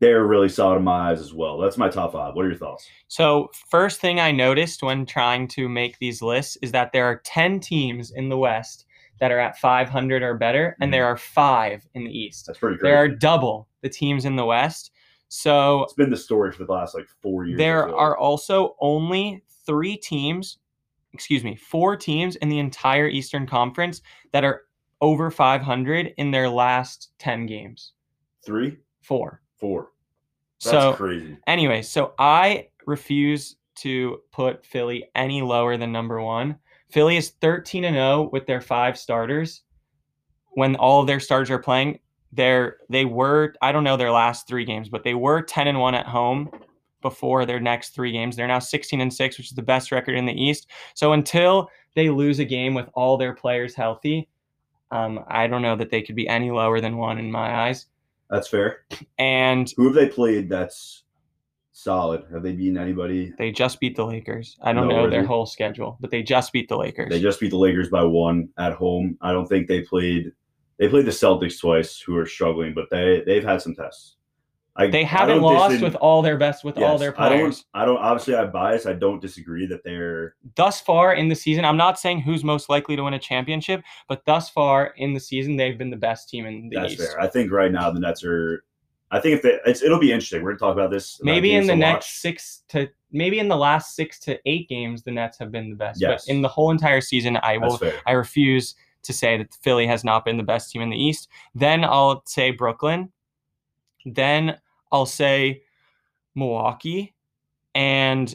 they're 0.00 0.26
really 0.26 0.48
solid 0.48 0.76
in 0.76 0.84
my 0.84 1.10
eyes 1.10 1.20
as 1.20 1.34
well. 1.34 1.58
That's 1.58 1.76
my 1.76 1.88
top 1.88 2.12
five. 2.12 2.34
What 2.34 2.44
are 2.44 2.48
your 2.48 2.56
thoughts? 2.56 2.88
So, 3.08 3.50
first 3.68 4.00
thing 4.00 4.18
I 4.18 4.32
noticed 4.32 4.82
when 4.82 5.04
trying 5.04 5.46
to 5.48 5.68
make 5.68 5.98
these 5.98 6.22
lists 6.22 6.56
is 6.62 6.72
that 6.72 6.92
there 6.92 7.04
are 7.04 7.20
10 7.24 7.60
teams 7.60 8.10
in 8.10 8.30
the 8.30 8.38
West 8.38 8.86
that 9.20 9.30
are 9.30 9.38
at 9.38 9.58
500 9.58 10.22
or 10.22 10.34
better, 10.34 10.76
and 10.80 10.88
mm-hmm. 10.88 10.92
there 10.92 11.06
are 11.06 11.16
five 11.16 11.86
in 11.94 12.04
the 12.04 12.10
East. 12.10 12.46
That's 12.46 12.58
pretty 12.58 12.78
crazy. 12.78 12.90
There 12.90 13.02
are 13.02 13.08
double 13.08 13.68
the 13.82 13.88
teams 13.88 14.24
in 14.24 14.36
the 14.36 14.44
West. 14.44 14.90
So, 15.28 15.84
it's 15.84 15.92
been 15.92 16.10
the 16.10 16.16
story 16.16 16.50
for 16.50 16.64
the 16.64 16.72
last 16.72 16.94
like 16.94 17.06
four 17.22 17.44
years. 17.44 17.56
there 17.56 17.86
so. 17.88 17.96
are 17.96 18.18
also 18.18 18.74
only 18.80 19.44
three 19.64 19.96
teams, 19.96 20.58
excuse 21.12 21.44
me, 21.44 21.54
four 21.54 21.96
teams 21.96 22.34
in 22.36 22.48
the 22.48 22.58
entire 22.58 23.06
Eastern 23.06 23.46
Conference 23.46 24.02
that 24.32 24.42
are 24.42 24.62
over 25.00 25.30
500 25.30 26.14
in 26.16 26.30
their 26.30 26.48
last 26.48 27.10
10 27.18 27.46
games. 27.46 27.92
three, 28.44 28.76
Four. 29.02 29.42
four. 29.56 29.92
That's 30.62 30.72
so, 30.72 30.92
crazy. 30.92 31.38
Anyway, 31.46 31.82
so 31.82 32.12
I 32.18 32.68
refuse 32.86 33.56
to 33.76 34.20
put 34.30 34.64
Philly 34.64 35.08
any 35.14 35.42
lower 35.42 35.76
than 35.76 35.92
number 35.92 36.20
one. 36.20 36.58
Philly 36.90 37.16
is 37.16 37.30
13 37.40 37.84
and 37.84 37.94
0 37.94 38.30
with 38.32 38.46
their 38.46 38.60
five 38.60 38.98
starters. 38.98 39.62
When 40.52 40.76
all 40.76 41.00
of 41.00 41.06
their 41.06 41.20
starters 41.20 41.50
are 41.50 41.58
playing, 41.58 42.00
they're 42.32 42.78
they 42.88 43.04
were 43.04 43.54
I 43.62 43.72
don't 43.72 43.84
know 43.84 43.96
their 43.96 44.10
last 44.10 44.46
three 44.46 44.64
games, 44.64 44.88
but 44.88 45.04
they 45.04 45.14
were 45.14 45.42
10 45.42 45.68
and 45.68 45.78
1 45.78 45.94
at 45.94 46.06
home 46.06 46.50
before 47.02 47.46
their 47.46 47.60
next 47.60 47.90
three 47.90 48.12
games. 48.12 48.36
They're 48.36 48.46
now 48.46 48.58
16 48.58 49.00
and 49.00 49.12
6, 49.12 49.38
which 49.38 49.48
is 49.48 49.54
the 49.54 49.62
best 49.62 49.90
record 49.90 50.16
in 50.16 50.26
the 50.26 50.34
East. 50.34 50.68
So 50.94 51.12
until 51.12 51.68
they 51.94 52.10
lose 52.10 52.38
a 52.38 52.44
game 52.44 52.74
with 52.74 52.88
all 52.94 53.16
their 53.16 53.34
players 53.34 53.74
healthy, 53.74 54.28
um, 54.90 55.24
I 55.28 55.46
don't 55.46 55.62
know 55.62 55.76
that 55.76 55.90
they 55.90 56.02
could 56.02 56.16
be 56.16 56.28
any 56.28 56.50
lower 56.50 56.80
than 56.80 56.96
one 56.96 57.18
in 57.18 57.30
my 57.30 57.68
eyes. 57.68 57.86
That's 58.28 58.48
fair. 58.48 58.84
And 59.18 59.72
Who 59.76 59.86
have 59.86 59.94
they 59.94 60.08
played 60.08 60.48
that's 60.48 61.04
solid? 61.72 62.24
Have 62.32 62.42
they 62.42 62.52
beaten 62.52 62.78
anybody? 62.78 63.32
They 63.38 63.52
just 63.52 63.80
beat 63.80 63.96
the 63.96 64.04
Lakers. 64.04 64.56
I 64.62 64.72
don't 64.72 64.88
No, 64.88 65.04
know 65.04 65.10
their 65.10 65.22
they? 65.22 65.26
whole 65.26 65.46
schedule, 65.46 65.96
but 66.00 66.10
they 66.10 66.22
just 66.22 66.52
beat 66.52 66.68
the 66.68 66.76
Lakers. 66.76 67.08
They 67.10 67.20
just 67.20 67.40
beat 67.40 67.50
the 67.50 67.56
Lakers 67.58 67.88
by 67.88 68.02
one 68.04 68.48
at 68.58 68.72
home. 68.72 69.16
I 69.20 69.32
don't 69.32 69.46
think 69.46 69.68
they 69.68 69.82
played. 69.82 70.32
They 70.78 70.88
played 70.88 71.04
the 71.06 71.10
Celtics 71.10 71.60
twice, 71.60 72.00
who 72.00 72.16
are 72.16 72.26
struggling, 72.26 72.74
but 72.74 72.88
they 72.90 73.22
they've 73.26 73.44
had 73.44 73.60
some 73.62 73.74
tests. 73.74 74.16
I, 74.76 74.86
they 74.86 75.04
haven't 75.04 75.42
lost 75.42 75.72
dis- 75.72 75.82
with 75.82 75.96
all 75.96 76.22
their 76.22 76.38
best 76.38 76.64
with 76.64 76.76
all 76.78 76.92
yes, 76.92 77.00
their 77.00 77.20
I 77.20 77.28
don't. 77.28 77.38
players. 77.38 77.64
I 77.74 77.84
don't. 77.84 77.98
Obviously, 77.98 78.34
I 78.36 78.46
bias. 78.46 78.86
I 78.86 78.94
don't 78.94 79.20
disagree 79.20 79.66
that 79.66 79.82
they're. 79.84 80.36
Thus 80.54 80.80
far 80.80 81.12
in 81.14 81.28
the 81.28 81.34
season, 81.34 81.64
I'm 81.64 81.76
not 81.76 81.98
saying 81.98 82.20
who's 82.20 82.44
most 82.44 82.70
likely 82.70 82.96
to 82.96 83.02
win 83.02 83.12
a 83.12 83.18
championship, 83.18 83.82
but 84.08 84.24
thus 84.24 84.48
far 84.48 84.94
in 84.96 85.12
the 85.12 85.20
season, 85.20 85.56
they've 85.56 85.76
been 85.76 85.90
the 85.90 85.96
best 85.96 86.30
team 86.30 86.46
in 86.46 86.70
the 86.70 86.76
That's 86.76 86.92
East. 86.94 87.02
fair. 87.02 87.20
I 87.20 87.26
think 87.26 87.50
right 87.52 87.70
now 87.72 87.90
the 87.90 88.00
Nets 88.00 88.24
are. 88.24 88.64
I 89.10 89.18
think 89.20 89.36
if 89.36 89.42
they, 89.42 89.86
it'll 89.86 89.98
be 89.98 90.12
interesting. 90.12 90.42
We're 90.42 90.52
gonna 90.52 90.70
talk 90.70 90.72
about 90.72 90.90
this. 90.90 91.16
about 91.20 91.26
Maybe 91.26 91.54
in 91.54 91.66
the 91.66 91.74
next 91.74 92.06
watch. 92.06 92.16
six 92.18 92.62
to 92.68 92.88
maybe 93.10 93.38
in 93.40 93.48
the 93.48 93.56
last 93.56 93.96
six 93.96 94.20
to 94.20 94.38
eight 94.46 94.68
games, 94.68 95.02
the 95.02 95.10
Nets 95.10 95.38
have 95.38 95.50
been 95.50 95.70
the 95.70 95.76
best. 95.76 96.00
Yes. 96.00 96.26
But 96.26 96.32
in 96.32 96.42
the 96.42 96.48
whole 96.48 96.70
entire 96.70 97.00
season, 97.00 97.36
I 97.42 97.56
will. 97.56 97.80
I 98.06 98.12
refuse 98.12 98.74
to 99.02 99.12
say 99.12 99.36
that 99.38 99.54
Philly 99.62 99.86
has 99.86 100.04
not 100.04 100.24
been 100.24 100.36
the 100.36 100.42
best 100.42 100.70
team 100.70 100.82
in 100.82 100.90
the 100.90 100.96
East. 100.96 101.28
Then 101.54 101.84
I'll 101.84 102.22
say 102.26 102.50
Brooklyn. 102.50 103.10
Then 104.04 104.58
I'll 104.92 105.06
say 105.06 105.62
Milwaukee. 106.34 107.14
And 107.74 108.34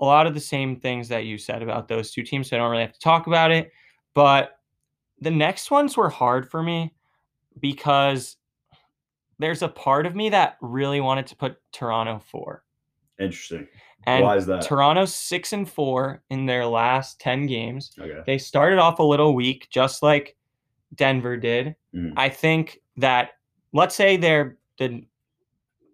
a 0.00 0.04
lot 0.04 0.26
of 0.26 0.34
the 0.34 0.40
same 0.40 0.76
things 0.76 1.08
that 1.08 1.24
you 1.24 1.38
said 1.38 1.62
about 1.62 1.88
those 1.88 2.10
two 2.10 2.22
teams. 2.22 2.50
So 2.50 2.56
I 2.56 2.58
don't 2.60 2.70
really 2.70 2.82
have 2.82 2.92
to 2.92 3.00
talk 3.00 3.26
about 3.26 3.50
it. 3.50 3.72
But 4.14 4.58
the 5.20 5.30
next 5.30 5.70
ones 5.70 5.96
were 5.96 6.10
hard 6.10 6.50
for 6.50 6.62
me 6.62 6.92
because 7.60 8.36
there's 9.38 9.62
a 9.62 9.68
part 9.68 10.06
of 10.06 10.14
me 10.16 10.28
that 10.30 10.56
really 10.60 11.00
wanted 11.00 11.26
to 11.28 11.36
put 11.36 11.56
Toronto 11.72 12.18
four. 12.30 12.64
Interesting. 13.18 13.66
And 14.06 14.22
Why 14.24 14.36
is 14.36 14.46
that? 14.46 14.62
Toronto 14.62 15.04
six 15.04 15.52
and 15.52 15.68
four 15.68 16.22
in 16.30 16.46
their 16.46 16.64
last 16.66 17.20
10 17.20 17.46
games. 17.46 17.92
okay. 17.98 18.20
They 18.26 18.38
started 18.38 18.78
off 18.78 18.98
a 18.98 19.02
little 19.02 19.34
weak, 19.34 19.66
just 19.70 20.02
like 20.02 20.36
Denver 20.94 21.36
did. 21.36 21.74
Mhm. 21.94 22.12
I 22.16 22.28
think 22.28 22.80
that 22.98 23.30
let's 23.72 23.94
say 23.94 24.16
they're 24.16 24.58
the 24.78 25.04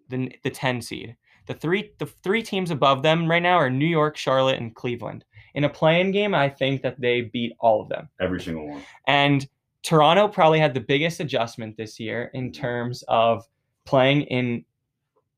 the 0.09 0.31
the 0.43 0.49
10 0.49 0.81
seed. 0.81 1.15
The 1.47 1.53
three 1.53 1.91
the 1.97 2.05
three 2.05 2.43
teams 2.43 2.71
above 2.71 3.01
them 3.03 3.29
right 3.29 3.41
now 3.41 3.55
are 3.55 3.69
New 3.69 3.87
York, 3.87 4.15
Charlotte, 4.15 4.59
and 4.59 4.75
Cleveland. 4.75 5.25
In 5.55 5.63
a 5.65 5.69
play-in 5.69 6.11
game, 6.11 6.33
I 6.35 6.49
think 6.49 6.81
that 6.81 6.99
they 6.99 7.21
beat 7.21 7.53
all 7.59 7.81
of 7.81 7.89
them. 7.89 8.09
Every 8.19 8.41
single 8.41 8.67
one. 8.67 8.81
And 9.07 9.47
Toronto 9.83 10.27
probably 10.27 10.59
had 10.59 10.73
the 10.73 10.79
biggest 10.79 11.19
adjustment 11.19 11.77
this 11.77 11.99
year 11.99 12.31
in 12.33 12.51
terms 12.51 13.03
of 13.07 13.45
playing 13.85 14.21
in 14.23 14.63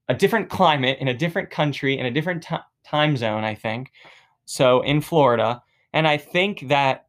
a 0.07 0.13
different 0.13 0.49
climate, 0.49 0.99
in 0.99 1.07
a 1.07 1.13
different 1.13 1.49
country, 1.49 1.97
in 1.97 2.05
a 2.05 2.11
different 2.11 2.43
ti 2.43 2.57
time 2.83 3.17
zone, 3.17 3.43
I 3.43 3.55
think. 3.55 3.91
So 4.45 4.81
in 4.81 5.01
Florida. 5.01 5.61
And 5.93 6.07
I 6.07 6.17
think 6.17 6.67
that 6.67 7.07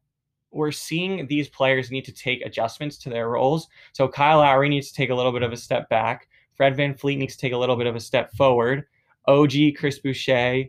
we're 0.51 0.71
seeing 0.71 1.27
these 1.27 1.47
players 1.49 1.91
need 1.91 2.05
to 2.05 2.11
take 2.11 2.43
adjustments 2.43 2.97
to 2.99 3.09
their 3.09 3.29
roles. 3.29 3.67
So 3.93 4.07
Kyle 4.07 4.39
Lowry 4.39 4.69
needs 4.69 4.89
to 4.89 4.95
take 4.95 5.11
a 5.11 5.15
little 5.15 5.31
bit 5.31 5.43
of 5.43 5.51
a 5.51 5.57
step 5.57 5.89
back. 5.89 6.27
Fred 6.55 6.75
VanVleet 6.75 7.17
needs 7.17 7.35
to 7.35 7.41
take 7.41 7.53
a 7.53 7.57
little 7.57 7.75
bit 7.75 7.85
of 7.85 7.95
a 7.95 7.99
step 7.99 8.33
forward. 8.33 8.85
OG 9.27 9.75
Chris 9.77 9.99
Boucher 9.99 10.63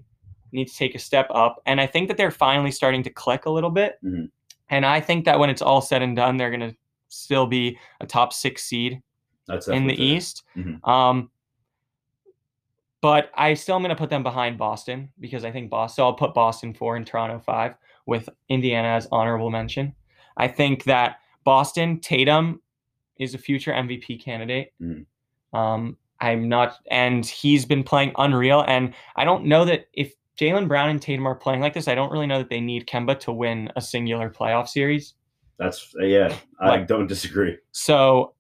needs 0.53 0.73
to 0.73 0.79
take 0.79 0.95
a 0.95 0.99
step 0.99 1.29
up. 1.31 1.63
And 1.65 1.81
I 1.81 1.87
think 1.87 2.09
that 2.09 2.17
they're 2.19 2.31
finally 2.31 2.73
starting 2.73 3.03
to 3.05 3.11
click 3.11 3.47
a 3.47 3.51
little 3.51 3.71
bit. 3.71 3.99
Mhm. 4.05 4.31
And 4.71 4.85
I 4.85 5.01
think 5.01 5.25
that 5.25 5.39
when 5.39 5.51
it's 5.51 5.63
all 5.63 5.81
said 5.81 6.03
and 6.03 6.15
done, 6.17 6.37
they're 6.37 6.51
going 6.51 6.71
to 6.71 6.77
still 7.09 7.47
be 7.47 7.79
a 8.01 8.07
top 8.07 8.33
six 8.33 8.65
seed 8.65 9.01
That's 9.47 9.69
in 9.69 9.87
the 9.87 9.97
fair. 9.97 10.05
East. 10.05 10.43
Mhm. 10.57 10.87
Um, 10.87 11.31
but 13.01 13.31
I 13.35 13.55
still 13.55 13.77
am 13.77 13.83
going 13.83 13.91
to 13.91 13.97
put 13.97 14.11
them 14.11 14.23
behind 14.23 14.59
Boston 14.59 15.11
because 15.21 15.45
I 15.45 15.53
think 15.53 15.71
Boston. 15.71 15.97
So 15.97 16.05
I'll 16.05 16.15
put 16.15 16.35
Boston 16.35 16.75
four 16.75 16.97
and 16.97 17.07
Toronto 17.07 17.39
five 17.39 17.75
with 18.07 18.29
Indiana 18.49 18.89
as 18.89 19.07
honorable 19.13 19.51
mention. 19.51 19.95
I 20.37 20.49
think 20.49 20.85
that 20.85 21.21
Boston 21.45 22.01
Tatum 22.01 22.61
is 23.19 23.35
a 23.35 23.39
future 23.39 23.73
MVP 23.73 24.19
candidate. 24.23 24.73
Mhm. 24.83 25.07
Um, 25.53 25.97
I'm 26.21 26.49
not, 26.49 26.79
and 26.91 27.25
he's 27.25 27.65
been 27.65 27.85
playing 27.85 28.13
unreal. 28.19 28.65
And 28.67 28.93
I 29.15 29.25
don't 29.25 29.45
know 29.45 29.65
that 29.65 29.87
if 29.93 30.15
Jaylen 30.38 30.68
Brown 30.68 30.88
and 30.88 31.03
Tatum 31.03 31.27
are 31.27 31.35
playing 31.35 31.61
like 31.61 31.74
this, 31.74 31.88
I 31.88 31.94
don't 31.94 32.12
really 32.12 32.27
know 32.27 32.38
that 32.38 32.48
they 32.48 32.61
need 32.61 32.87
Kemba 32.87 33.18
to 33.20 33.33
win 33.33 33.70
a 33.77 33.81
singular 33.81 34.31
playoff 34.31 34.68
series. 34.68 35.14
That's 35.59 35.94
uh, 36.01 36.05
yeah. 36.05 36.35
I 36.61 36.68
Like- 36.68 36.87
don't 36.87 37.09
disagree. 37.09 37.59
So 37.72 38.35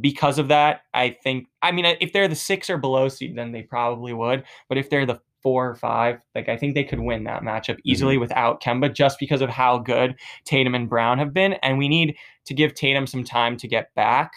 because 0.00 0.38
of 0.38 0.48
that, 0.48 0.82
I 0.92 1.10
think 1.10 1.46
I 1.62 1.72
mean 1.72 1.84
if 2.00 2.12
they're 2.12 2.28
the 2.28 2.34
six 2.34 2.68
or 2.68 2.78
below 2.78 3.08
seed, 3.08 3.36
then 3.36 3.52
they 3.52 3.62
probably 3.62 4.12
would. 4.12 4.44
But 4.68 4.78
if 4.78 4.90
they're 4.90 5.06
the 5.06 5.20
four 5.42 5.70
or 5.70 5.76
five, 5.76 6.18
like 6.34 6.48
I 6.48 6.56
think 6.56 6.74
they 6.74 6.82
could 6.82 6.98
win 6.98 7.22
that 7.24 7.42
matchup 7.42 7.74
mm-hmm. 7.74 7.90
easily 7.90 8.18
without 8.18 8.60
Kemba 8.60 8.92
just 8.92 9.18
because 9.20 9.40
of 9.40 9.48
how 9.48 9.78
good 9.78 10.16
Tatum 10.44 10.74
and 10.74 10.88
Brown 10.88 11.18
have 11.18 11.32
been. 11.32 11.52
And 11.62 11.78
we 11.78 11.88
need 11.88 12.16
to 12.46 12.54
give 12.54 12.74
Tatum 12.74 13.06
some 13.06 13.22
time 13.22 13.56
to 13.58 13.68
get 13.68 13.94
back. 13.94 14.32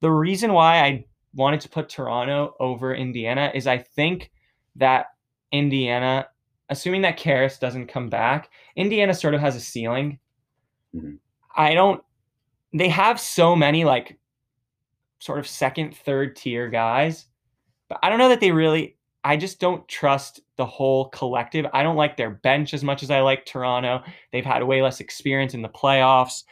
The 0.00 0.10
reason 0.10 0.54
why 0.54 0.80
I 0.82 1.04
wanted 1.34 1.60
to 1.60 1.68
put 1.68 1.90
Toronto 1.90 2.54
over 2.58 2.94
Indiana 2.94 3.52
is 3.54 3.66
I 3.66 3.76
think 3.78 4.30
that 4.76 5.06
Indiana, 5.58 6.28
assuming 6.68 7.02
that 7.02 7.16
Caris 7.16 7.58
doesn't 7.58 7.86
come 7.86 8.08
back, 8.08 8.50
Indiana 8.76 9.14
sort 9.14 9.34
of 9.34 9.40
has 9.40 9.56
a 9.56 9.60
ceiling. 9.60 10.18
Mhm. 10.94 11.18
I 11.56 11.74
don't 11.74 12.02
they 12.72 12.88
have 12.88 13.18
so 13.18 13.56
many 13.56 13.84
like 13.84 14.18
sort 15.18 15.38
of 15.38 15.46
second, 15.46 15.96
third 15.96 16.36
tier 16.36 16.68
guys, 16.68 17.26
but 17.88 17.98
I 18.02 18.08
don't 18.08 18.18
know 18.18 18.28
that 18.28 18.40
they 18.40 18.52
really. 18.52 18.96
I 19.24 19.36
just 19.36 19.58
don't 19.58 19.86
trust 19.88 20.40
the 20.56 20.66
whole 20.66 21.08
collective. 21.08 21.66
I 21.72 21.82
don't 21.82 21.96
like 21.96 22.16
their 22.16 22.30
bench 22.30 22.72
as 22.74 22.84
much 22.84 23.02
as 23.02 23.10
I 23.10 23.22
like 23.22 23.44
Toronto. 23.44 24.04
They've 24.30 24.44
had 24.44 24.62
way 24.62 24.82
less 24.82 25.00
experience 25.00 25.52
in 25.52 25.62
the 25.62 25.68
playoffs. 25.68 26.44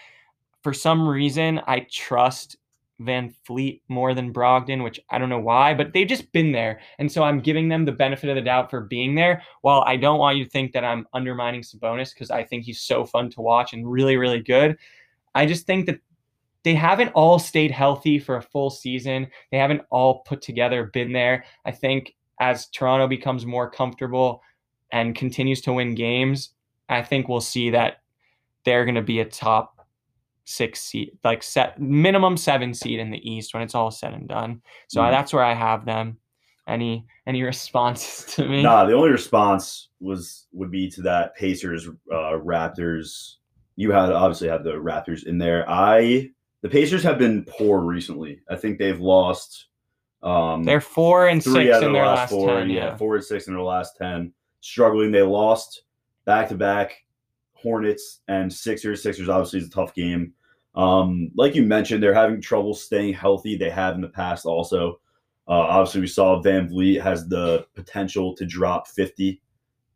For 0.64 0.72
some 0.72 1.06
reason, 1.08 1.60
I 1.68 1.86
trust 1.88 2.56
Van 3.00 3.34
Fleet 3.44 3.82
more 3.88 4.14
than 4.14 4.32
Brogdon, 4.32 4.82
which 4.84 5.00
I 5.10 5.18
don't 5.18 5.28
know 5.28 5.40
why, 5.40 5.74
but 5.74 5.92
they've 5.92 6.06
just 6.06 6.30
been 6.32 6.52
there. 6.52 6.80
And 6.98 7.10
so 7.10 7.22
I'm 7.22 7.40
giving 7.40 7.68
them 7.68 7.84
the 7.84 7.92
benefit 7.92 8.30
of 8.30 8.36
the 8.36 8.42
doubt 8.42 8.70
for 8.70 8.82
being 8.82 9.14
there. 9.14 9.42
While 9.62 9.82
I 9.86 9.96
don't 9.96 10.18
want 10.18 10.36
you 10.38 10.44
to 10.44 10.50
think 10.50 10.72
that 10.72 10.84
I'm 10.84 11.06
undermining 11.12 11.62
Sabonis 11.62 12.14
because 12.14 12.30
I 12.30 12.44
think 12.44 12.64
he's 12.64 12.80
so 12.80 13.04
fun 13.04 13.30
to 13.30 13.40
watch 13.40 13.72
and 13.72 13.90
really, 13.90 14.16
really 14.16 14.40
good. 14.40 14.76
I 15.34 15.46
just 15.46 15.66
think 15.66 15.86
that 15.86 15.98
they 16.62 16.74
haven't 16.74 17.12
all 17.14 17.38
stayed 17.38 17.70
healthy 17.70 18.18
for 18.18 18.36
a 18.36 18.42
full 18.42 18.70
season. 18.70 19.26
They 19.50 19.58
haven't 19.58 19.82
all 19.90 20.20
put 20.20 20.40
together, 20.40 20.84
been 20.84 21.12
there. 21.12 21.44
I 21.64 21.72
think 21.72 22.14
as 22.40 22.66
Toronto 22.68 23.06
becomes 23.06 23.44
more 23.44 23.70
comfortable 23.70 24.40
and 24.92 25.14
continues 25.14 25.60
to 25.62 25.72
win 25.72 25.94
games, 25.94 26.50
I 26.88 27.02
think 27.02 27.28
we'll 27.28 27.40
see 27.40 27.70
that 27.70 28.02
they're 28.64 28.84
going 28.84 28.94
to 28.94 29.02
be 29.02 29.20
a 29.20 29.24
top 29.24 29.73
six 30.44 30.80
seed, 30.82 31.16
like 31.24 31.42
set 31.42 31.80
minimum 31.80 32.36
seven 32.36 32.74
seed 32.74 32.98
in 33.00 33.10
the 33.10 33.30
East 33.30 33.54
when 33.54 33.62
it's 33.62 33.74
all 33.74 33.90
said 33.90 34.12
and 34.12 34.28
done. 34.28 34.60
So 34.88 35.00
Mhm. 35.00 35.10
that's 35.10 35.32
where 35.32 35.44
I 35.44 35.54
have 35.54 35.84
them. 35.84 36.18
Any 36.66 37.06
any 37.26 37.42
responses 37.52 38.34
to 38.34 38.46
me? 38.48 38.62
Nah, 38.62 38.84
the 38.84 38.94
only 38.94 39.10
response 39.10 39.88
was 40.00 40.46
would 40.52 40.70
be 40.70 40.90
to 40.90 41.02
that 41.02 41.34
Pacers 41.36 41.88
uh, 42.12 42.38
Raptors. 42.38 43.36
You 43.76 43.90
had 43.90 44.10
obviously 44.12 44.48
have 44.48 44.64
the 44.64 44.72
Raptors 44.74 45.26
in 45.26 45.38
there. 45.38 45.64
I 45.68 46.30
the 46.62 46.68
Pacers 46.68 47.02
have 47.02 47.18
been 47.18 47.44
poor 47.44 47.80
recently. 47.80 48.40
I 48.48 48.56
think 48.56 48.78
they've 48.78 49.00
lost. 49.00 49.66
Um, 50.22 50.62
They're 50.64 50.80
four 50.80 51.28
and 51.28 51.42
six 51.42 51.54
in 51.56 51.64
the 51.66 51.80
their 51.80 52.06
last 52.06 52.16
last 52.16 52.30
four. 52.30 52.48
ten. 52.48 52.70
yeah, 52.70 52.76
Yeah. 52.86 52.96
four 52.96 53.16
and 53.16 53.24
six 53.24 53.46
in 53.46 53.52
their 53.54 53.62
last 53.62 53.96
ten. 53.98 54.32
Struggling. 54.60 55.12
They 55.12 55.20
lost 55.20 55.82
back 56.24 56.48
to 56.48 56.54
back 56.54 57.03
Hornets 57.64 58.20
and 58.28 58.52
Sixers. 58.52 59.02
Sixers 59.02 59.28
obviously 59.28 59.60
is 59.60 59.66
a 59.66 59.70
tough 59.70 59.94
game. 59.94 60.34
Um, 60.74 61.30
like 61.34 61.54
you 61.54 61.62
mentioned, 61.62 62.02
they're 62.02 62.14
having 62.14 62.40
trouble 62.40 62.74
staying 62.74 63.14
healthy. 63.14 63.56
They 63.56 63.70
have 63.70 63.94
in 63.94 64.00
the 64.00 64.08
past 64.08 64.44
also. 64.44 65.00
Uh, 65.48 65.52
obviously, 65.52 66.02
we 66.02 66.06
saw 66.06 66.42
VanVleet 66.42 67.02
has 67.02 67.26
the 67.28 67.66
potential 67.74 68.34
to 68.36 68.46
drop 68.46 68.86
50, 68.88 69.40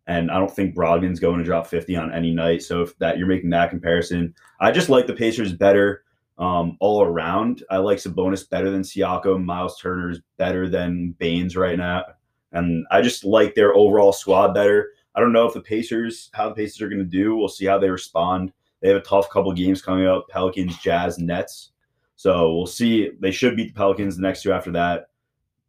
and 0.07 0.31
I 0.31 0.39
don't 0.39 0.55
think 0.55 0.75
Brogdon's 0.75 1.21
going 1.21 1.39
to 1.39 1.45
drop 1.45 1.67
50 1.67 1.97
on 1.97 2.13
any 2.13 2.33
night. 2.33 2.63
So 2.63 2.83
if 2.83 2.97
that 2.99 3.19
you're 3.19 3.27
making 3.27 3.51
that 3.51 3.71
comparison, 3.71 4.35
I 4.61 4.71
just 4.71 4.89
like 4.89 5.07
the 5.07 5.15
Pacers 5.15 5.53
better 5.53 6.05
um, 6.39 6.77
all 6.81 7.03
around. 7.03 7.65
I 7.71 7.79
like 7.79 7.99
Sabonis 7.99 8.49
better 8.49 8.71
than 8.71 8.83
Siakam. 8.83 9.45
Miles 9.45 9.79
Turner's 9.81 10.21
better 10.37 10.69
than 10.69 11.15
Baynes 11.19 11.57
right 11.57 11.79
now, 11.79 12.05
and 12.53 12.87
I 12.91 13.03
just 13.03 13.25
like 13.25 13.55
their 13.55 13.75
overall 13.75 14.13
squad 14.13 14.55
better. 14.55 14.91
I 15.19 15.21
don't 15.21 15.33
know 15.33 15.47
if 15.47 15.55
the 15.55 15.61
Pacers 15.61 16.31
how 16.33 16.49
the 16.49 16.55
Pacers 16.55 16.81
are 16.81 16.89
going 16.89 17.01
to 17.01 17.05
do. 17.05 17.35
We'll 17.35 17.49
see 17.49 17.67
how 17.67 17.77
they 17.77 17.91
respond. 17.91 18.53
They 18.81 18.87
have 18.87 18.99
a 18.99 19.01
tough 19.01 19.29
couple 19.31 19.53
games 19.53 19.83
coming 19.83 20.07
up: 20.07 20.29
Pelicans, 20.29 20.79
Jazz, 20.79 21.19
Nets. 21.19 21.73
So 22.15 22.55
we'll 22.55 22.67
see. 22.69 23.11
They 23.19 23.33
should 23.33 23.57
beat 23.57 23.75
the 23.75 23.79
Pelicans 23.79 24.15
the 24.15 24.23
next 24.23 24.43
two 24.43 24.53
after 24.53 24.71
that. 24.71 25.09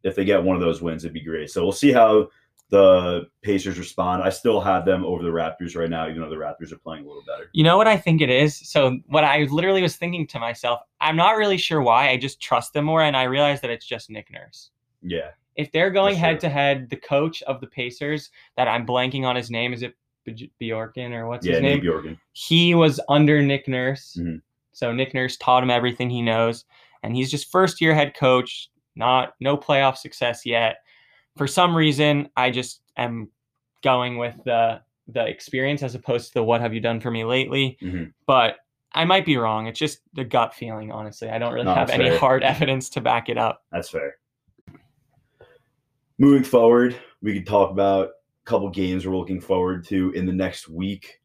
If 0.04 0.14
they 0.14 0.24
get 0.24 0.44
one 0.44 0.54
of 0.54 0.62
those 0.62 0.80
wins, 0.80 1.04
it'd 1.04 1.14
be 1.14 1.20
great. 1.20 1.50
So 1.50 1.64
we'll 1.64 1.72
see 1.72 1.90
how 1.90 2.28
the 2.68 3.26
Pacers 3.42 3.76
respond. 3.76 4.22
I 4.22 4.30
still 4.30 4.60
have 4.60 4.84
them 4.84 5.04
over 5.04 5.24
the 5.24 5.30
Raptors 5.30 5.76
right 5.76 5.90
now, 5.90 6.08
even 6.08 6.20
though 6.20 6.30
the 6.30 6.36
Raptors 6.36 6.70
are 6.70 6.78
playing 6.78 7.04
a 7.04 7.08
little 7.08 7.24
better. 7.26 7.50
You 7.52 7.64
know 7.64 7.76
what 7.76 7.88
I 7.88 7.96
think 7.96 8.20
it 8.20 8.30
is? 8.30 8.56
So 8.56 9.00
what 9.06 9.24
I 9.24 9.42
literally 9.50 9.82
was 9.82 9.96
thinking 9.96 10.28
to 10.28 10.38
myself, 10.38 10.80
I'm 11.00 11.16
not 11.16 11.36
really 11.36 11.58
sure 11.58 11.82
why. 11.82 12.10
I 12.10 12.16
just 12.16 12.40
trust 12.40 12.72
them 12.72 12.84
more, 12.84 13.02
and 13.02 13.16
I 13.16 13.24
realized 13.24 13.62
that 13.62 13.70
it's 13.70 13.84
just 13.84 14.10
Nick 14.10 14.30
Nurse. 14.30 14.70
Yeah, 15.02 15.30
If 15.60 15.72
they're 15.72 15.90
going 15.90 16.16
head 16.16 16.40
to 16.40 16.48
head, 16.48 16.88
the 16.88 16.96
coach 16.96 17.42
of 17.42 17.60
the 17.60 17.66
Pacers, 17.66 18.30
that 18.56 18.66
I'm 18.66 18.86
blanking 18.86 19.24
on 19.24 19.36
his 19.36 19.50
name, 19.50 19.72
is 19.74 19.82
it 19.82 19.94
Bj- 20.26 20.50
Bjorkgren 20.60 21.12
or 21.12 21.26
what's 21.28 21.46
yeah, 21.46 21.54
his 21.54 21.62
name? 21.62 21.80
Bjorkgren. 21.82 22.18
He 22.32 22.74
was 22.74 22.98
under 23.08 23.42
Nick 23.42 23.68
Nurse, 23.68 24.16
Mhm. 24.18 24.40
so 24.72 24.92
Nick 24.92 25.12
Nurse 25.12 25.36
taught 25.36 25.62
him 25.62 25.70
everything 25.70 26.08
he 26.08 26.22
knows, 26.22 26.64
and 27.02 27.14
he's 27.14 27.30
just 27.30 27.50
first 27.52 27.80
year 27.80 27.94
head 27.94 28.14
coach. 28.14 28.68
Not 28.96 29.34
no 29.40 29.56
playoff 29.56 29.96
success 29.98 30.44
yet. 30.46 30.78
For 31.36 31.46
some 31.46 31.76
reason, 31.76 32.28
I 32.36 32.50
just 32.50 32.82
am 32.96 33.28
going 33.82 34.16
with 34.18 34.42
the 34.44 34.80
the 35.08 35.26
experience 35.26 35.82
as 35.82 35.94
opposed 35.96 36.28
to 36.28 36.34
the 36.34 36.42
what 36.44 36.60
have 36.60 36.72
you 36.72 36.78
done 36.80 37.00
for 37.00 37.10
me 37.10 37.24
lately 37.24 37.76
Mhm. 37.82 38.12
but 38.26 38.58
I 38.92 39.04
might 39.04 39.24
be 39.24 39.36
wrong. 39.36 39.66
It's 39.66 39.78
just 39.78 40.00
the 40.14 40.22
gut 40.24 40.54
feeling, 40.54 40.90
honestly. 40.92 41.28
I 41.28 41.38
don't 41.38 41.52
really 41.52 41.64
No, 41.66 41.74
have 41.74 41.90
any 41.90 42.10
fair. 42.10 42.18
hard 42.18 42.42
evidence 42.54 42.88
to 42.90 43.00
back 43.00 43.28
it 43.28 43.36
up. 43.38 43.64
That's 43.72 43.88
fair. 43.90 44.16
Moving 46.20 46.44
forward, 46.44 47.00
we 47.22 47.32
could 47.32 47.46
talk 47.46 47.70
about 47.70 48.08
a 48.08 48.44
couple 48.44 48.68
games 48.68 49.06
we're 49.06 49.16
looking 49.16 49.40
forward 49.40 49.86
to 49.86 50.10
in 50.10 50.26
the 50.26 50.32
next 50.34 50.68
week. 50.68 51.22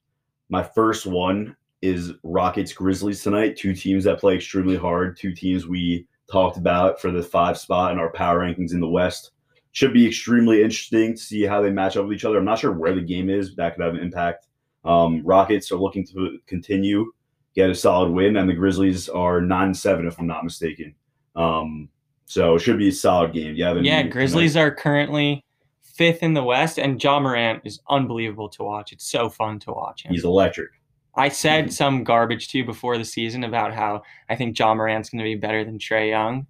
My 0.47 0.63
first 0.63 1.05
one 1.05 1.53
is 1.81 2.13
Rockets 2.23 2.71
Grizzlies 2.71 3.21
tonight. 3.21 3.57
Two 3.57 3.75
teams 3.75 4.05
that 4.05 4.21
play 4.21 4.35
extremely 4.35 4.77
hard. 4.77 5.17
Two 5.17 5.35
teams 5.35 5.67
we 5.67 6.07
talked 6.31 6.55
about 6.55 7.01
for 7.01 7.11
the 7.11 7.21
five 7.21 7.57
spot 7.57 7.91
in 7.91 7.99
our 7.99 8.09
power 8.13 8.39
rankings 8.39 8.71
in 8.71 8.79
the 8.79 8.87
West. 8.87 9.31
Should 9.73 9.91
be 9.91 10.07
extremely 10.07 10.63
interesting 10.63 11.15
to 11.15 11.19
see 11.21 11.43
how 11.43 11.61
they 11.61 11.71
match 11.71 11.97
up 11.97 12.05
with 12.05 12.15
each 12.15 12.23
other. 12.23 12.37
I'm 12.37 12.45
not 12.45 12.59
sure 12.59 12.71
where 12.71 12.95
the 12.95 13.01
game 13.01 13.29
is. 13.29 13.53
That 13.57 13.75
could 13.75 13.83
have 13.83 13.95
an 13.95 13.99
impact. 13.99 14.47
Um, 14.85 15.21
Rockets 15.25 15.73
are 15.73 15.77
looking 15.77 16.07
to 16.07 16.39
continue, 16.47 17.11
get 17.53 17.69
a 17.69 17.75
solid 17.75 18.13
win, 18.13 18.37
and 18.37 18.49
the 18.49 18.53
Grizzlies 18.53 19.09
are 19.09 19.41
nine 19.41 19.73
seven, 19.73 20.07
if 20.07 20.17
I'm 20.19 20.27
not 20.27 20.45
mistaken. 20.45 20.95
Um, 21.35 21.89
so 22.25 22.55
it 22.55 22.59
should 22.59 22.77
be 22.77 22.89
a 22.89 22.91
solid 22.91 23.33
game. 23.33 23.55
You 23.55 23.63
have 23.63 23.77
any 23.77 23.87
Yeah, 23.87 23.99
tonight? 23.99 24.11
Grizzlies 24.11 24.57
are 24.57 24.71
currently 24.71 25.43
fifth 25.81 26.23
in 26.23 26.33
the 26.33 26.43
West, 26.43 26.77
and 26.77 27.01
Ja 27.01 27.19
Morant 27.19 27.61
is 27.63 27.79
unbelievable 27.89 28.49
to 28.49 28.63
watch. 28.63 28.91
It's 28.91 29.09
so 29.09 29.29
fun 29.29 29.59
to 29.59 29.71
watch 29.71 30.03
him. 30.03 30.11
He's 30.11 30.25
electric. 30.25 30.69
I 31.17 31.29
said 31.29 31.71
some 31.71 32.03
garbage 32.03 32.49
to 32.49 32.57
you 32.57 32.65
before 32.65 32.97
the 32.97 33.05
season 33.05 33.45
about 33.45 33.73
how 33.73 34.03
I 34.29 34.35
think 34.35 34.59
Ja 34.59 34.73
Morant's 34.73 35.09
going 35.09 35.19
to 35.19 35.23
be 35.23 35.35
better 35.35 35.63
than 35.63 35.79
Trae 35.79 36.09
Young, 36.09 36.47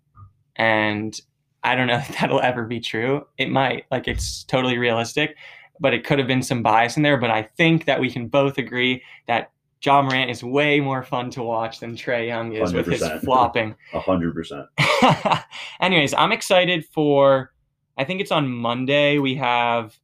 and 0.56 1.20
I 1.64 1.76
don't 1.76 1.88
know 1.88 1.98
if 2.10 2.18
that'll 2.20 2.42
ever 2.42 2.66
be 2.66 2.80
true. 2.80 3.28
It 3.38 3.50
might, 3.52 3.86
like 3.92 4.08
it's 4.08 4.44
totally 4.46 4.78
realistic, 4.78 5.36
but 5.80 5.94
it 5.94 6.04
could 6.04 6.18
have 6.18 6.28
been 6.28 6.42
some 6.42 6.64
bias 6.64 6.98
in 6.98 7.04
there. 7.04 7.18
But 7.18 7.30
I 7.30 7.44
think 7.44 7.86
that 7.86 8.00
we 8.00 8.10
can 8.10 8.28
both 8.28 8.58
agree 8.58 9.04
that 9.28 9.52
Ja 9.86 10.02
Morant 10.02 10.30
is 10.32 10.44
way 10.44 10.80
more 10.80 11.04
fun 11.04 11.30
to 11.32 11.44
watch 11.44 11.80
than 11.80 11.96
Trae 11.96 12.28
Young 12.28 12.54
is 12.54 12.74
with 12.74 12.88
his 12.88 13.04
flopping. 13.24 13.76
A 13.94 14.00
hundred 14.00 14.34
percent. 14.34 14.66
Anyways, 15.80 16.14
I'm 16.14 16.32
excited 16.32 16.86
for. 16.86 17.52
I 17.98 18.04
think 18.04 18.20
it's 18.22 18.32
on 18.32 18.50
Monday. 18.50 19.20
We 19.20 19.36
have 19.36 19.98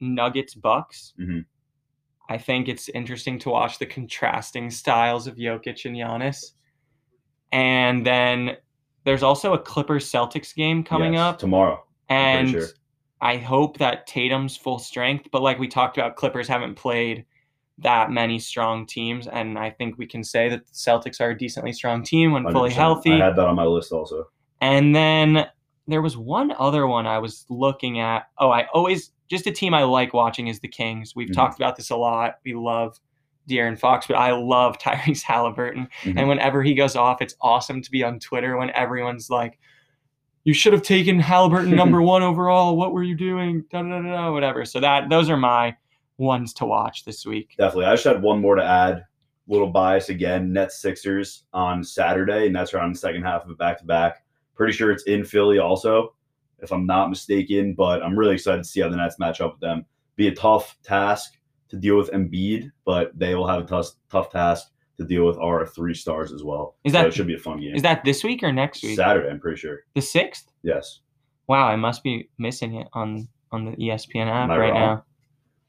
Nuggets 0.00 0.54
Bucks. 0.54 1.12
Mhm. 1.20 1.44
I 2.28 2.38
think 2.38 2.68
it's 2.68 2.88
interesting 2.88 3.38
to 3.40 3.50
watch 3.50 3.78
the 3.78 3.86
contrasting 3.86 4.70
styles 4.70 5.26
of 5.26 5.36
Jokic 5.36 5.84
and 5.84 5.96
Giannis. 5.96 6.52
And 7.52 8.06
then 8.06 8.56
there's 9.04 9.22
also 9.22 9.52
a 9.52 9.58
Clippers 9.58 10.10
Celtics 10.10 10.54
game 10.54 10.82
coming 10.82 11.14
Yes, 11.14 11.20
up. 11.20 11.38
tomorrow. 11.38 11.84
And 12.08 12.50
sure. 12.50 12.66
I 13.20 13.36
hope 13.36 13.76
that 13.78 14.06
Tatum's 14.06 14.56
full 14.56 14.78
strength. 14.78 15.28
But 15.30 15.42
like 15.42 15.58
we 15.58 15.68
talked 15.68 15.98
about, 15.98 16.16
Clippers 16.16 16.48
haven't 16.48 16.74
played 16.76 17.26
that 17.82 18.10
many 18.10 18.38
strong 18.38 18.86
teams. 18.86 19.26
And 19.26 19.58
I 19.58 19.70
think 19.70 19.98
we 19.98 20.06
can 20.06 20.24
say 20.24 20.48
that 20.48 20.66
the 20.66 20.72
Celtics 20.72 21.20
are 21.20 21.30
a 21.30 21.38
decently 21.38 21.72
strong 21.72 22.02
team 22.02 22.32
when 22.32 22.44
fully 22.50 22.70
100%. 22.70 22.72
healthy. 22.72 23.12
I 23.12 23.24
had 23.26 23.36
that 23.36 23.46
on 23.46 23.56
my 23.56 23.64
list 23.64 23.92
also. 23.92 24.28
And 24.60 24.94
then 24.94 25.46
there 25.88 26.02
was 26.02 26.16
one 26.16 26.52
other 26.58 26.86
one 26.86 27.06
I 27.06 27.18
was 27.18 27.44
looking 27.48 27.98
at. 28.00 28.28
Oh, 28.38 28.50
I 28.50 28.66
always 28.72 29.12
just 29.28 29.46
a 29.46 29.50
team 29.50 29.74
I 29.74 29.82
like 29.84 30.12
watching 30.14 30.46
is 30.48 30.60
the 30.60 30.68
Kings. 30.68 31.14
We've 31.16 31.28
Mhm. 31.30 31.34
talked 31.34 31.58
about 31.58 31.76
this 31.76 31.90
a 31.90 31.96
lot. 31.96 32.34
We 32.44 32.54
love 32.54 32.98
De'Aaron 33.48 33.78
Fox, 33.78 34.06
but 34.06 34.16
I 34.16 34.30
love 34.32 34.78
Tyrese 34.82 35.22
Halliburton. 35.22 35.88
Mhm. 36.02 36.18
And 36.18 36.28
whenever 36.28 36.62
he 36.62 36.74
goes 36.74 36.94
off, 36.94 37.20
it's 37.20 37.34
awesome 37.40 37.82
to 37.82 37.90
be 37.90 38.04
on 38.04 38.20
Twitter 38.20 38.56
when 38.56 38.70
everyone's 38.70 39.28
like, 39.30 39.58
"You 40.44 40.54
should 40.54 40.72
have 40.72 40.82
taken 40.82 41.18
Halliburton 41.18 41.70
number 41.74 42.00
one 42.02 42.22
overall. 42.22 42.76
What 42.76 42.92
were 42.92 43.02
you 43.02 43.16
doing?" 43.16 43.64
Da, 43.70 43.82
da, 43.82 44.00
da, 44.02 44.08
da, 44.08 44.32
whatever. 44.32 44.64
So 44.64 44.78
that 44.80 45.08
those 45.08 45.28
are 45.30 45.36
my 45.36 45.74
ones 46.18 46.52
to 46.54 46.64
watch 46.64 47.04
this 47.04 47.24
week. 47.26 47.54
Definitely. 47.58 47.86
I 47.86 47.92
just 47.94 48.04
had 48.04 48.22
one 48.22 48.40
more 48.40 48.54
to 48.56 48.64
add. 48.64 49.04
Little 49.48 49.70
bias 49.70 50.08
again. 50.08 50.52
Nets 50.52 50.80
Sixers 50.80 51.44
on 51.52 51.82
Saturday, 51.82 52.46
and 52.46 52.54
that's 52.54 52.72
around 52.74 52.94
the 52.94 52.98
second 52.98 53.22
half 53.24 53.44
of 53.44 53.50
a 53.50 53.54
back 53.54 53.78
to 53.78 53.84
back. 53.84 54.24
Pretty 54.54 54.72
sure 54.72 54.92
it's 54.92 55.02
in 55.04 55.24
Philly 55.24 55.58
also, 55.58 56.14
if 56.60 56.72
I'm 56.72 56.86
not 56.86 57.10
mistaken. 57.10 57.74
But 57.74 58.02
I'm 58.04 58.16
really 58.16 58.34
excited 58.34 58.62
to 58.62 58.68
see 58.68 58.80
how 58.80 58.88
the 58.88 58.96
Nets 58.96 59.18
match 59.18 59.40
up 59.40 59.54
with 59.54 59.60
them. 59.60 59.84
Be 60.14 60.28
a 60.28 60.34
tough 60.34 60.78
task 60.84 61.36
to 61.70 61.76
deal 61.76 61.96
with 61.96 62.10
Embiid, 62.12 62.70
but 62.84 63.18
they 63.18 63.34
will 63.34 63.48
have 63.48 63.62
a 63.62 63.66
tough 63.66 63.88
tough 64.10 64.30
task 64.30 64.68
to 64.98 65.04
deal 65.04 65.26
with 65.26 65.38
our 65.38 65.66
three 65.66 65.94
stars 65.94 66.32
as 66.32 66.44
well. 66.44 66.76
Is 66.84 66.92
so 66.92 66.98
that- 66.98 67.08
it 67.08 67.14
should 67.14 67.26
be 67.26 67.34
a 67.34 67.38
fun 67.38 67.60
game. 67.60 67.74
Is 67.74 67.82
that 67.82 68.04
this 68.04 68.22
week 68.22 68.42
or 68.44 68.52
next 68.52 68.82
week? 68.84 68.94
Saturday? 68.96 69.28
I'm 69.28 69.40
pretty 69.40 69.58
sure. 69.58 69.80
The 69.94 70.02
sixth. 70.02 70.52
Yes. 70.62 71.00
Wow, 71.48 71.66
I 71.66 71.74
must 71.76 72.04
be 72.04 72.28
missing 72.38 72.76
it 72.76 72.86
on 72.92 73.26
on 73.50 73.64
the 73.64 73.72
ESPN 73.72 74.28
app 74.28 74.48
right 74.50 74.70
wrong? 74.70 74.74
now. 74.74 75.04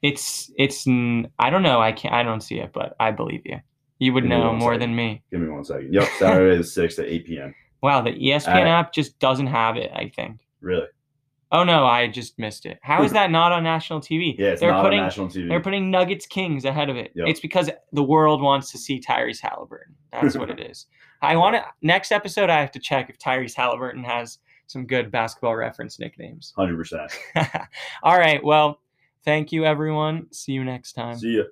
It's 0.04 0.52
it's 0.58 0.86
I 0.86 1.48
don't 1.48 1.62
know. 1.62 1.80
I 1.80 1.90
can't. 1.92 2.12
I 2.12 2.22
don't 2.22 2.42
see 2.42 2.58
it, 2.58 2.74
but 2.74 2.94
I 3.00 3.10
believe 3.10 3.40
you. 3.46 3.58
You 3.98 4.12
would 4.12 4.26
know 4.26 4.52
more 4.52 4.74
second. 4.74 4.80
than 4.80 4.96
me. 4.96 5.22
Give 5.30 5.40
me 5.40 5.48
one 5.48 5.64
second. 5.64 5.94
Yep, 5.94 6.08
Saturday 6.18 6.58
the 6.58 6.62
sixth 6.64 6.98
at 6.98 7.06
eight 7.06 7.24
p.m. 7.24 7.54
Wow, 7.82 8.02
the 8.02 8.10
ESPN 8.10 8.66
app 8.66 8.92
just 8.92 9.18
doesn't 9.18 9.46
have 9.46 9.78
it. 9.78 9.90
I 9.94 10.12
think. 10.14 10.40
Really? 10.60 10.88
Oh 11.50 11.64
no, 11.64 11.86
I 11.86 12.06
just 12.08 12.38
missed 12.38 12.66
it. 12.66 12.78
How 12.82 13.02
is 13.02 13.12
hmm. 13.12 13.14
that 13.14 13.30
not 13.30 13.52
on 13.52 13.64
national 13.64 14.02
TV? 14.02 14.34
Yeah, 14.38 14.48
it's 14.48 14.60
they're 14.60 14.72
not 14.72 14.82
putting 14.82 14.98
on 14.98 15.06
national 15.06 15.28
TV. 15.28 15.48
they're 15.48 15.60
putting 15.60 15.90
Nuggets 15.90 16.26
Kings 16.26 16.66
ahead 16.66 16.90
of 16.90 16.96
it. 16.96 17.12
Yep. 17.14 17.26
It's 17.26 17.40
because 17.40 17.70
the 17.92 18.02
world 18.02 18.42
wants 18.42 18.70
to 18.72 18.78
see 18.78 19.00
Tyrese 19.00 19.40
Halliburton. 19.40 19.94
That's 20.12 20.36
what 20.36 20.50
it 20.50 20.60
is. 20.60 20.84
I 21.22 21.36
want 21.36 21.56
to 21.56 21.64
next 21.80 22.12
episode. 22.12 22.50
I 22.50 22.60
have 22.60 22.72
to 22.72 22.78
check 22.78 23.08
if 23.08 23.18
Tyrese 23.18 23.54
Halliburton 23.54 24.04
has 24.04 24.38
some 24.66 24.86
good 24.86 25.10
basketball 25.10 25.56
reference 25.56 25.98
nicknames. 25.98 26.52
Hundred 26.54 26.76
percent. 26.76 27.10
All 28.02 28.18
right. 28.18 28.44
Well, 28.44 28.80
thank 29.24 29.52
you, 29.52 29.64
everyone. 29.64 30.32
See 30.32 30.52
you 30.52 30.64
next 30.64 30.92
time. 30.92 31.18
See 31.18 31.36
ya. 31.38 31.44